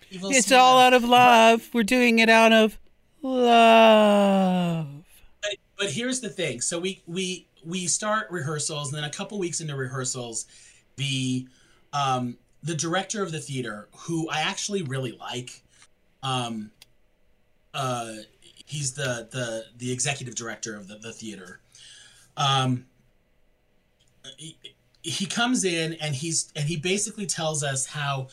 It's 0.10 0.48
smile. 0.48 0.62
all 0.62 0.80
out 0.80 0.94
of 0.94 1.04
love. 1.04 1.70
We're 1.74 1.84
doing 1.84 2.20
it 2.20 2.30
out 2.30 2.54
of 2.54 2.80
love. 3.22 4.88
but, 5.42 5.52
but 5.78 5.92
here's 5.92 6.22
the 6.22 6.30
thing 6.30 6.62
so 6.62 6.80
we 6.80 7.02
we 7.08 7.48
we 7.66 7.88
start 7.88 8.30
rehearsals 8.32 8.90
and 8.90 8.98
then 8.98 9.10
a 9.10 9.14
couple 9.14 9.38
weeks 9.40 9.60
into 9.60 9.76
rehearsals 9.76 10.46
the 10.96 11.48
um 11.94 12.38
the 12.64 12.76
director 12.76 13.22
of 13.24 13.32
the 13.32 13.40
theater 13.40 13.88
who 13.96 14.30
i 14.30 14.42
actually 14.42 14.82
really 14.84 15.18
like 15.20 15.62
um 16.24 16.72
uh 17.74 18.14
he's 18.66 18.94
the 18.94 19.28
the 19.32 19.66
the 19.78 19.92
executive 19.92 20.36
director 20.36 20.76
of 20.76 20.88
the, 20.88 20.96
the 20.96 21.12
theater 21.12 21.60
um 22.38 22.86
he, 25.02 25.26
comes 25.26 25.64
in 25.64 25.94
and 25.96 26.14
he's 26.16 26.52
and 26.56 26.66
he 26.66 26.78
basically 26.78 27.26
tells 27.26 27.64
us 27.64 27.86
how 27.86 28.28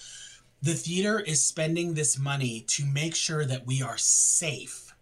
the 0.63 0.75
theater 0.75 1.21
is 1.21 1.43
spending 1.45 1.95
this 1.95 2.19
money 2.19 2.63
to 2.69 2.85
make 2.85 3.15
sure 3.15 3.45
that 3.45 3.67
we 3.67 3.83
are 3.83 3.97
safe 3.97 4.95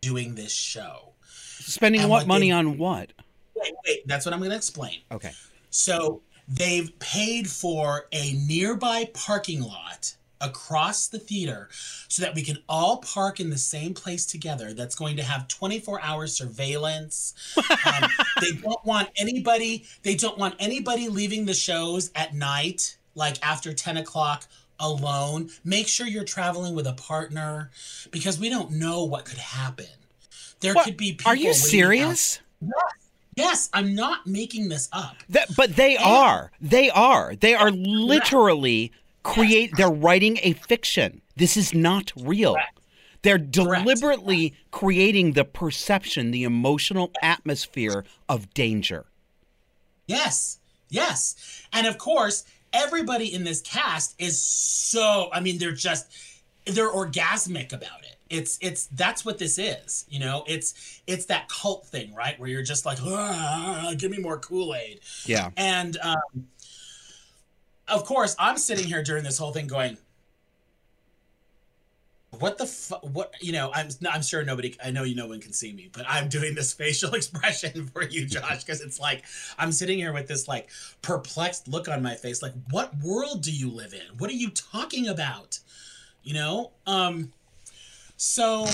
doing 0.00 0.34
this 0.34 0.52
show 0.52 1.12
Spending 1.60 2.02
what 2.02 2.10
what 2.10 2.26
money 2.26 2.48
they- 2.48 2.52
on 2.52 2.78
what? 2.78 3.12
Wait, 3.54 3.74
wait, 3.86 4.06
that's 4.06 4.24
what 4.24 4.32
I'm 4.32 4.38
going 4.38 4.50
to 4.50 4.56
explain. 4.56 5.00
Okay. 5.10 5.32
So 5.70 6.22
they've 6.46 6.96
paid 7.00 7.50
for 7.50 8.06
a 8.12 8.32
nearby 8.46 9.10
parking 9.12 9.60
lot 9.60 10.14
across 10.40 11.08
the 11.08 11.18
theater 11.18 11.68
so 12.08 12.22
that 12.22 12.34
we 12.34 12.42
can 12.42 12.58
all 12.68 12.98
park 12.98 13.40
in 13.40 13.50
the 13.50 13.58
same 13.58 13.94
place 13.94 14.24
together 14.26 14.72
that's 14.72 14.94
going 14.94 15.16
to 15.16 15.22
have 15.22 15.48
24 15.48 16.00
hour 16.02 16.26
surveillance 16.26 17.34
um, 17.58 18.08
they 18.40 18.52
don't 18.52 18.84
want 18.84 19.08
anybody 19.16 19.84
they 20.02 20.14
don't 20.14 20.38
want 20.38 20.54
anybody 20.58 21.08
leaving 21.08 21.44
the 21.44 21.54
shows 21.54 22.10
at 22.14 22.34
night 22.34 22.96
like 23.14 23.36
after 23.44 23.72
10 23.72 23.96
o'clock 23.96 24.44
alone 24.80 25.50
make 25.64 25.88
sure 25.88 26.06
you're 26.06 26.24
traveling 26.24 26.74
with 26.74 26.86
a 26.86 26.92
partner 26.92 27.70
because 28.10 28.38
we 28.38 28.48
don't 28.48 28.70
know 28.70 29.04
what 29.04 29.24
could 29.24 29.38
happen 29.38 29.86
there 30.60 30.74
What? 30.74 30.84
could 30.84 30.96
be 30.96 31.12
people 31.12 31.30
Are 31.30 31.36
you 31.36 31.54
serious? 31.54 32.40
Yes, 33.36 33.70
I'm 33.72 33.94
not 33.94 34.26
making 34.26 34.68
this 34.68 34.88
up. 34.92 35.16
That, 35.28 35.54
but 35.56 35.76
they 35.76 35.96
are. 35.96 36.50
They 36.60 36.90
are. 36.90 37.36
They 37.36 37.54
are 37.54 37.70
literally 37.70 38.92
create. 39.22 39.72
They're 39.76 39.90
writing 39.90 40.38
a 40.42 40.52
fiction. 40.54 41.22
This 41.36 41.56
is 41.56 41.74
not 41.74 42.12
real. 42.16 42.54
Correct. 42.54 42.78
They're 43.22 43.38
deliberately 43.38 44.54
creating 44.70 45.32
the 45.32 45.44
perception, 45.44 46.30
the 46.30 46.44
emotional 46.44 47.10
atmosphere 47.20 48.04
of 48.28 48.52
danger. 48.54 49.06
Yes, 50.06 50.58
yes. 50.88 51.64
And 51.72 51.86
of 51.86 51.98
course, 51.98 52.44
everybody 52.72 53.32
in 53.32 53.44
this 53.44 53.60
cast 53.60 54.14
is 54.18 54.40
so, 54.40 55.30
I 55.32 55.40
mean, 55.40 55.58
they're 55.58 55.72
just, 55.72 56.06
they're 56.64 56.90
orgasmic 56.90 57.72
about 57.72 58.04
it. 58.04 58.16
It's, 58.30 58.58
it's, 58.60 58.86
that's 58.86 59.24
what 59.24 59.38
this 59.38 59.58
is, 59.58 60.04
you 60.08 60.20
know? 60.20 60.44
It's, 60.46 61.00
it's 61.06 61.26
that 61.26 61.48
cult 61.48 61.86
thing, 61.86 62.14
right? 62.14 62.38
Where 62.38 62.48
you're 62.48 62.62
just 62.62 62.84
like, 62.84 62.98
"Ah, 63.02 63.94
give 63.96 64.10
me 64.10 64.18
more 64.18 64.38
Kool 64.38 64.74
Aid. 64.74 65.00
Yeah. 65.24 65.50
And, 65.56 65.96
um, 66.02 66.46
of 67.90 68.04
course, 68.04 68.36
I'm 68.38 68.58
sitting 68.58 68.86
here 68.86 69.02
during 69.02 69.24
this 69.24 69.38
whole 69.38 69.52
thing 69.52 69.66
going, 69.66 69.98
what 72.30 72.58
the 72.58 72.66
fu- 72.66 73.06
what 73.08 73.32
you 73.40 73.52
know 73.52 73.70
i'm 73.74 73.88
i'm 74.10 74.22
sure 74.22 74.44
nobody 74.44 74.76
i 74.84 74.90
know 74.90 75.02
you 75.02 75.14
no 75.14 75.26
one 75.26 75.40
can 75.40 75.52
see 75.52 75.72
me 75.72 75.88
but 75.92 76.04
i'm 76.08 76.28
doing 76.28 76.54
this 76.54 76.72
facial 76.74 77.14
expression 77.14 77.86
for 77.92 78.04
you 78.04 78.26
josh 78.26 78.64
because 78.64 78.80
it's 78.80 79.00
like 79.00 79.24
i'm 79.58 79.72
sitting 79.72 79.98
here 79.98 80.12
with 80.12 80.28
this 80.28 80.46
like 80.46 80.68
perplexed 81.02 81.68
look 81.68 81.88
on 81.88 82.02
my 82.02 82.14
face 82.14 82.42
like 82.42 82.52
what 82.70 82.94
world 82.98 83.42
do 83.42 83.52
you 83.52 83.70
live 83.70 83.92
in? 83.92 84.18
What 84.18 84.30
are 84.30 84.34
you 84.34 84.50
talking 84.50 85.08
about? 85.08 85.58
You 86.22 86.34
know 86.34 86.72
um 86.86 87.32
so 88.16 88.66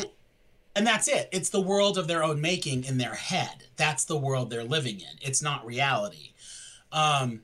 and 0.77 0.85
that's 0.85 1.07
it. 1.07 1.29
It's 1.31 1.51
the 1.51 1.61
world 1.61 1.99
of 1.99 2.09
their 2.09 2.25
own 2.25 2.41
making 2.41 2.83
in 2.83 2.99
their 2.99 3.15
head. 3.15 3.65
That's 3.77 4.05
the 4.05 4.17
world 4.17 4.51
they're 4.51 4.65
living 4.65 4.99
in. 4.99 5.19
It's 5.23 5.41
not 5.41 5.65
reality. 5.65 6.33
Um 6.91 7.43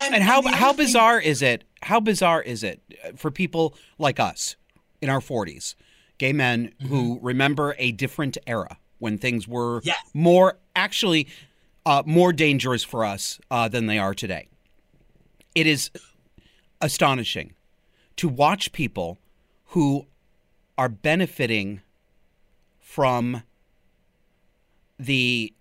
And 0.00 0.22
how 0.22 0.40
the 0.42 0.50
how 0.50 0.70
other 0.70 0.76
thing- 0.78 0.86
bizarre 0.86 1.20
is 1.20 1.42
it? 1.42 1.64
How 1.82 2.00
bizarre 2.00 2.42
is 2.42 2.62
it 2.62 2.80
for 3.16 3.30
people 3.30 3.74
like 3.98 4.18
us 4.20 4.56
in 5.00 5.08
our 5.10 5.20
40s, 5.20 5.74
gay 6.18 6.32
men 6.32 6.72
who 6.88 7.18
remember 7.22 7.74
a 7.78 7.92
different 7.92 8.36
era 8.46 8.78
when 8.98 9.18
things 9.18 9.46
were 9.46 9.80
Yes. 9.84 9.98
more 10.14 10.58
actually 10.74 11.28
uh, 11.84 12.02
more 12.06 12.32
dangerous 12.32 12.82
for 12.82 13.04
us 13.04 13.38
uh, 13.50 13.68
than 13.68 13.86
they 13.86 13.98
are 13.98 14.14
today? 14.14 14.48
It 15.54 15.66
is 15.66 15.90
astonishing 16.80 17.54
to 18.16 18.28
watch 18.28 18.72
people 18.72 19.18
who 19.66 20.06
are 20.76 20.88
benefiting 20.88 21.80
from 22.80 23.42
the 24.98 25.52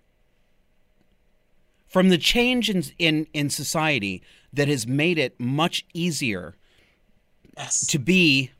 from 1.96 2.10
the 2.10 2.18
change 2.18 2.70
in, 2.70 2.84
in 3.00 3.26
in 3.34 3.50
society 3.50 4.22
that 4.52 4.68
has 4.68 4.86
made 4.86 5.18
it 5.18 5.40
much 5.40 5.86
easier 5.94 6.54
yes 7.56 7.88
to 7.88 7.98
be 7.98 8.52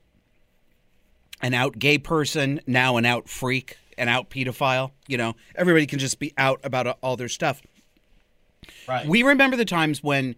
an 1.42 1.54
out 1.54 1.78
gay 1.78 1.98
person, 1.98 2.62
now 2.66 2.96
an 2.96 3.06
out 3.06 3.28
freak, 3.28 3.78
an 3.98 4.08
out 4.08 4.30
pedophile. 4.30 4.92
You 5.10 5.18
know, 5.18 5.36
everybody 5.54 5.86
can 5.86 6.00
just 6.00 6.18
be 6.18 6.34
out 6.38 6.62
about 6.64 6.98
all 7.04 7.18
their 7.18 7.28
stuff. 7.28 7.62
right 8.88 9.06
We 9.06 9.22
remember 9.22 9.58
the 9.58 9.66
times 9.66 10.02
when 10.02 10.38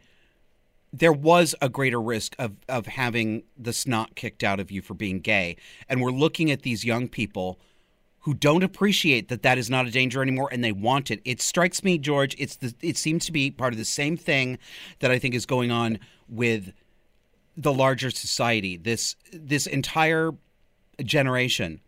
there 0.91 1.13
was 1.13 1.53
a 1.61 1.69
greater 1.69 2.01
risk 2.01 2.35
of, 2.39 2.53
of 2.67 2.87
having 2.87 3.43
the 3.55 3.73
snot 3.73 4.15
kicked 4.15 4.43
out 4.43 4.59
of 4.59 4.71
you 4.71 4.81
for 4.81 4.95
being 4.95 5.19
gay. 5.19 5.57
And 5.87 6.01
we're 6.01 6.09
looking 6.09 6.49
at 6.49 6.63
these 6.63 6.83
young 6.83 7.09
people 7.09 7.59
who 8.27 8.33
don't 8.33 8.61
appreciate 8.61 9.29
that 9.29 9.41
that 9.41 9.57
is 9.57 9.69
not 9.69 9.87
a 9.87 9.89
danger 9.89 10.21
anymore 10.21 10.49
and 10.51 10.61
they 10.61 10.73
want 10.73 11.09
it. 11.09 11.21
It 11.23 11.41
strikes 11.41 11.81
me, 11.81 11.97
George, 11.97 12.35
it's 12.37 12.57
the, 12.57 12.75
it 12.81 12.97
seems 12.97 13.25
to 13.27 13.31
be 13.31 13.49
part 13.49 13.71
of 13.71 13.79
the 13.79 13.85
same 13.85 14.17
thing 14.17 14.57
that 14.99 15.11
I 15.11 15.17
think 15.17 15.33
is 15.33 15.45
going 15.45 15.71
on 15.71 15.97
with 16.27 16.73
the 17.55 17.71
larger 17.71 18.11
society. 18.11 18.75
This 18.75 19.15
this 19.31 19.65
entire 19.65 20.33
generation. 21.01 21.79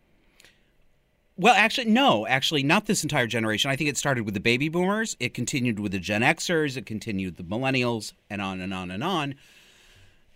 Well, 1.36 1.56
actually, 1.56 1.88
no, 1.88 2.26
actually, 2.26 2.64
not 2.64 2.86
this 2.86 3.04
entire 3.04 3.28
generation. 3.28 3.70
I 3.70 3.76
think 3.76 3.90
it 3.90 3.98
started 3.98 4.24
with 4.24 4.34
the 4.34 4.40
baby 4.40 4.70
boomers. 4.70 5.18
It 5.20 5.34
continued 5.34 5.78
with 5.78 5.92
the 5.92 6.00
Gen 6.00 6.22
Xers. 6.22 6.78
It 6.78 6.86
continued 6.86 7.38
with 7.38 7.50
the 7.50 7.54
millennials, 7.54 8.14
and 8.30 8.42
on 8.42 8.62
and 8.62 8.74
on 8.74 8.92
and 8.92 9.04
on. 9.04 9.36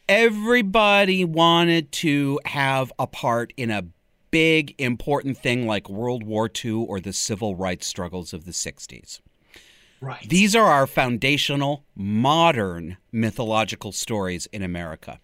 Everybody 0.10 1.24
wanted 1.24 1.94
to 1.94 2.42
have 2.44 2.92
a 3.00 3.08
part 3.08 3.54
in 3.56 3.72
a 3.72 3.86
big, 4.34 4.74
important 4.80 5.38
thing 5.38 5.68
like 5.68 5.88
World 5.88 6.24
War 6.24 6.50
II 6.66 6.72
or 6.72 7.00
the 7.00 7.14
civil 7.14 7.56
rights 7.56 7.86
struggles 7.86 8.34
of 8.34 8.46
the 8.46 8.52
60s. 8.52 9.20
Right. 10.02 10.28
These 10.28 10.56
are 10.56 10.66
our 10.66 10.88
foundational 10.88 11.86
modern 11.96 12.98
mythological 13.12 13.92
stories 13.92 14.48
in 14.48 14.64
America. 14.64 15.20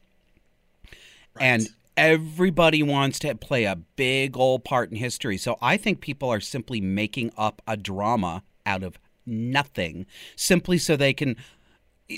And 1.40 1.68
everybody 1.98 2.84
wants 2.84 3.18
to 3.20 3.34
play 3.34 3.64
a 3.64 3.78
big 3.96 4.38
old 4.38 4.64
part 4.64 4.92
in 4.92 4.98
history. 4.98 5.38
So 5.38 5.58
I 5.60 5.76
think 5.76 6.02
people 6.02 6.30
are 6.30 6.40
simply 6.40 6.80
making 6.80 7.32
up 7.36 7.64
a 7.66 7.76
drama 7.76 8.44
out 8.68 8.84
of 8.84 9.00
nothing 9.26 10.06
simply 10.36 10.78
so 10.78 10.96
they 10.96 11.14
can 11.14 11.36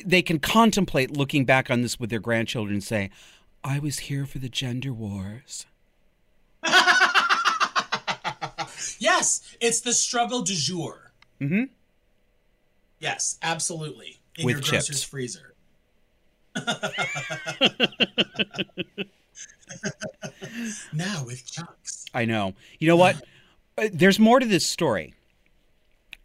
they 0.05 0.21
can 0.21 0.39
contemplate 0.39 1.15
looking 1.15 1.45
back 1.45 1.71
on 1.71 1.81
this 1.83 1.99
with 1.99 2.09
their 2.09 2.19
grandchildren 2.19 2.75
and 2.75 2.83
say, 2.83 3.09
I 3.63 3.79
was 3.79 3.99
here 3.99 4.25
for 4.25 4.39
the 4.39 4.49
gender 4.49 4.93
wars. 4.93 5.65
Yes, 8.99 9.41
it's 9.59 9.81
the 9.81 9.93
struggle 9.93 10.41
du 10.41 10.53
jour. 10.55 11.11
Mm-hmm. 11.39 11.63
Yes, 12.99 13.37
absolutely. 13.41 14.19
In 14.37 14.45
With 14.45 14.55
your 14.55 14.61
chips. 14.61 14.87
grocer's 14.87 15.03
freezer. 15.03 15.53
now 20.93 21.23
with 21.25 21.45
chunks. 21.49 22.05
I 22.13 22.25
know. 22.25 22.53
You 22.79 22.87
know 22.87 22.95
what? 22.97 23.23
Uh, 23.77 23.87
There's 23.91 24.19
more 24.19 24.39
to 24.39 24.45
this 24.45 24.65
story. 24.65 25.13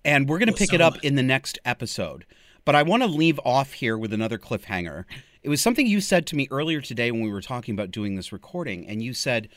And 0.04 0.28
we're 0.28 0.38
going 0.38 0.46
to 0.48 0.52
Well, 0.52 0.58
pick 0.58 0.70
so 0.70 0.74
it 0.76 0.80
up 0.80 0.94
much. 0.94 1.04
in 1.04 1.16
the 1.16 1.22
next 1.22 1.58
episode. 1.64 2.24
But 2.64 2.74
I 2.74 2.82
want 2.82 3.02
to 3.02 3.08
leave 3.08 3.40
off 3.44 3.72
here 3.74 3.96
with 3.98 4.12
another 4.12 4.38
cliffhanger. 4.38 5.04
It 5.42 5.48
was 5.48 5.60
something 5.60 5.86
you 5.86 6.00
said 6.00 6.26
to 6.28 6.36
me 6.36 6.48
earlier 6.50 6.80
today 6.80 7.10
when 7.12 7.22
we 7.22 7.32
were 7.32 7.40
talking 7.42 7.74
about 7.74 7.90
doing 7.90 8.16
this 8.16 8.32
recording. 8.32 8.86
And 8.86 9.02
you 9.02 9.14
said, 9.14 9.48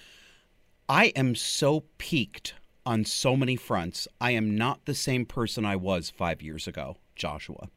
I 0.87 1.05
am 1.15 1.35
so 1.35 1.83
peaked 1.97 2.53
on 2.85 3.05
so 3.05 3.35
many 3.35 3.55
fronts. 3.55 4.07
I 4.21 4.31
am 4.31 4.55
not 4.57 4.85
the 4.85 4.95
same 4.95 5.25
person 5.25 5.65
I 5.65 5.75
was 5.75 6.09
five 6.09 6.41
years 6.41 6.67
ago, 6.67 6.97
Joshua. 7.15 7.69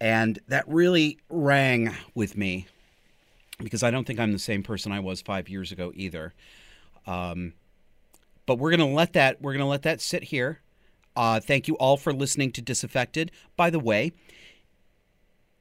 And 0.00 0.38
that 0.48 0.64
really 0.68 1.18
rang 1.28 1.94
with 2.14 2.36
me 2.36 2.66
because 3.62 3.82
I 3.82 3.90
don't 3.90 4.06
think 4.06 4.18
I'm 4.20 4.32
the 4.32 4.38
same 4.38 4.62
person 4.62 4.92
I 4.92 5.00
was 5.00 5.22
five 5.22 5.48
years 5.48 5.72
ago 5.72 5.92
either 5.94 6.34
Um, 7.06 7.54
but 8.46 8.56
we're 8.58 8.70
gonna 8.70 8.88
let 8.88 9.12
that 9.14 9.40
we're 9.42 9.52
gonna 9.52 9.68
let 9.68 9.82
that 9.82 10.00
sit 10.00 10.24
here. 10.24 10.60
Uh, 11.16 11.40
thank 11.40 11.68
you 11.68 11.76
all 11.76 11.96
for 11.96 12.12
listening 12.12 12.52
to 12.52 12.62
Disaffected. 12.62 13.30
By 13.56 13.70
the 13.70 13.78
way, 13.80 14.12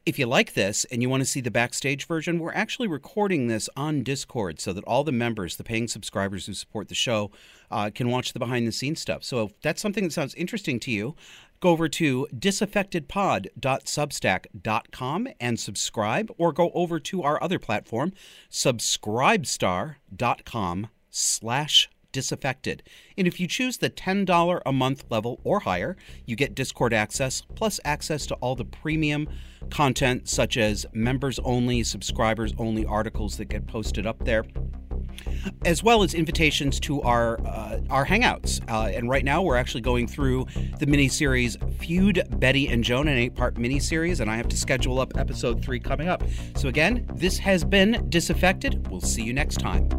if 0.06 0.20
you 0.20 0.26
like 0.26 0.54
this 0.54 0.84
and 0.86 1.02
you 1.02 1.10
want 1.10 1.22
to 1.22 1.26
see 1.26 1.40
the 1.40 1.50
backstage 1.50 2.06
version, 2.06 2.40
we're 2.40 2.54
actually 2.54 2.88
recording 2.88 3.48
this 3.48 3.70
on 3.78 4.04
Discord 4.04 4.60
so 4.60 4.74
that 4.74 4.84
all 4.84 5.04
the 5.04 5.14
members, 5.14 5.56
the 5.56 5.64
paying 5.64 5.88
subscribers 5.88 6.46
who 6.46 6.54
support 6.54 6.90
the 6.90 6.96
show, 6.96 7.32
uh, 7.72 7.90
can 7.94 8.10
watch 8.10 8.34
the 8.34 8.40
behind 8.40 8.68
the 8.68 8.72
scenes 8.72 9.00
stuff. 9.00 9.24
So 9.24 9.46
if 9.46 9.62
that's 9.62 9.82
something 9.82 10.04
that 10.04 10.12
sounds 10.12 10.36
interesting 10.36 10.80
to 10.82 10.92
you, 10.92 11.16
go 11.62 11.70
over 11.70 11.88
to 11.88 12.28
disaffectedpod.substack.com 12.36 15.28
and 15.40 15.60
subscribe, 15.60 16.32
or 16.38 16.52
go 16.52 16.72
over 16.74 17.00
to 17.00 17.24
our 17.24 17.42
other 17.42 17.60
platform, 17.60 18.12
subscribestar.com 18.52 20.88
slash 21.10 21.90
disaffected. 22.14 22.84
And 23.18 23.28
if 23.28 23.40
you 23.40 23.48
choose 23.48 23.78
the 23.78 23.90
$10 23.90 24.62
a 24.66 24.72
month 24.72 25.04
level 25.10 25.42
or 25.44 25.60
higher, 25.60 25.98
you 26.26 26.38
get 26.38 26.56
Discord 26.56 26.94
access 26.94 27.42
plus 27.56 27.82
access 27.84 28.26
to 28.28 28.36
all 28.36 28.56
the 28.56 28.64
premium 28.64 29.28
content 29.70 30.30
such 30.30 30.56
as 30.56 30.86
members 30.94 31.40
only, 31.40 31.84
subscribers 31.84 32.54
only 32.58 32.86
articles 32.86 33.36
that 33.38 33.46
get 33.46 33.68
posted 33.68 34.08
up 34.08 34.24
there 34.24 34.46
as 35.66 35.84
well 35.84 36.04
as 36.04 36.14
invitations 36.14 36.80
to 36.82 37.02
our 37.02 37.40
uh, 37.42 37.80
our 37.90 38.06
hangouts. 38.06 38.62
Uh, 38.70 38.88
and 38.88 39.10
right 39.10 39.24
now, 39.24 39.42
we're 39.42 39.56
actually 39.56 39.82
going 39.82 40.08
through 40.08 40.48
the 40.80 40.86
mini 40.86 41.08
series 41.08 41.58
"Feud 41.80 42.24
Bette 42.40 42.68
and 42.68 42.84
Joan," 42.84 43.08
an 43.08 43.18
eight-part 43.18 43.58
mini 43.58 43.80
series, 43.80 44.20
and 44.20 44.30
I 44.30 44.38
have 44.38 44.48
to 44.50 44.58
schedule 44.58 45.00
up 45.00 45.18
episode 45.18 45.64
three 45.64 45.80
coming 45.80 46.08
up. 46.08 46.24
So 46.56 46.68
again, 46.68 47.06
this 47.16 47.38
has 47.40 47.64
been 47.64 48.06
Disaffected. 48.10 48.88
We'll 48.90 49.02
see 49.02 49.24
you 49.24 49.34
next 49.34 49.60
time. 49.60 49.90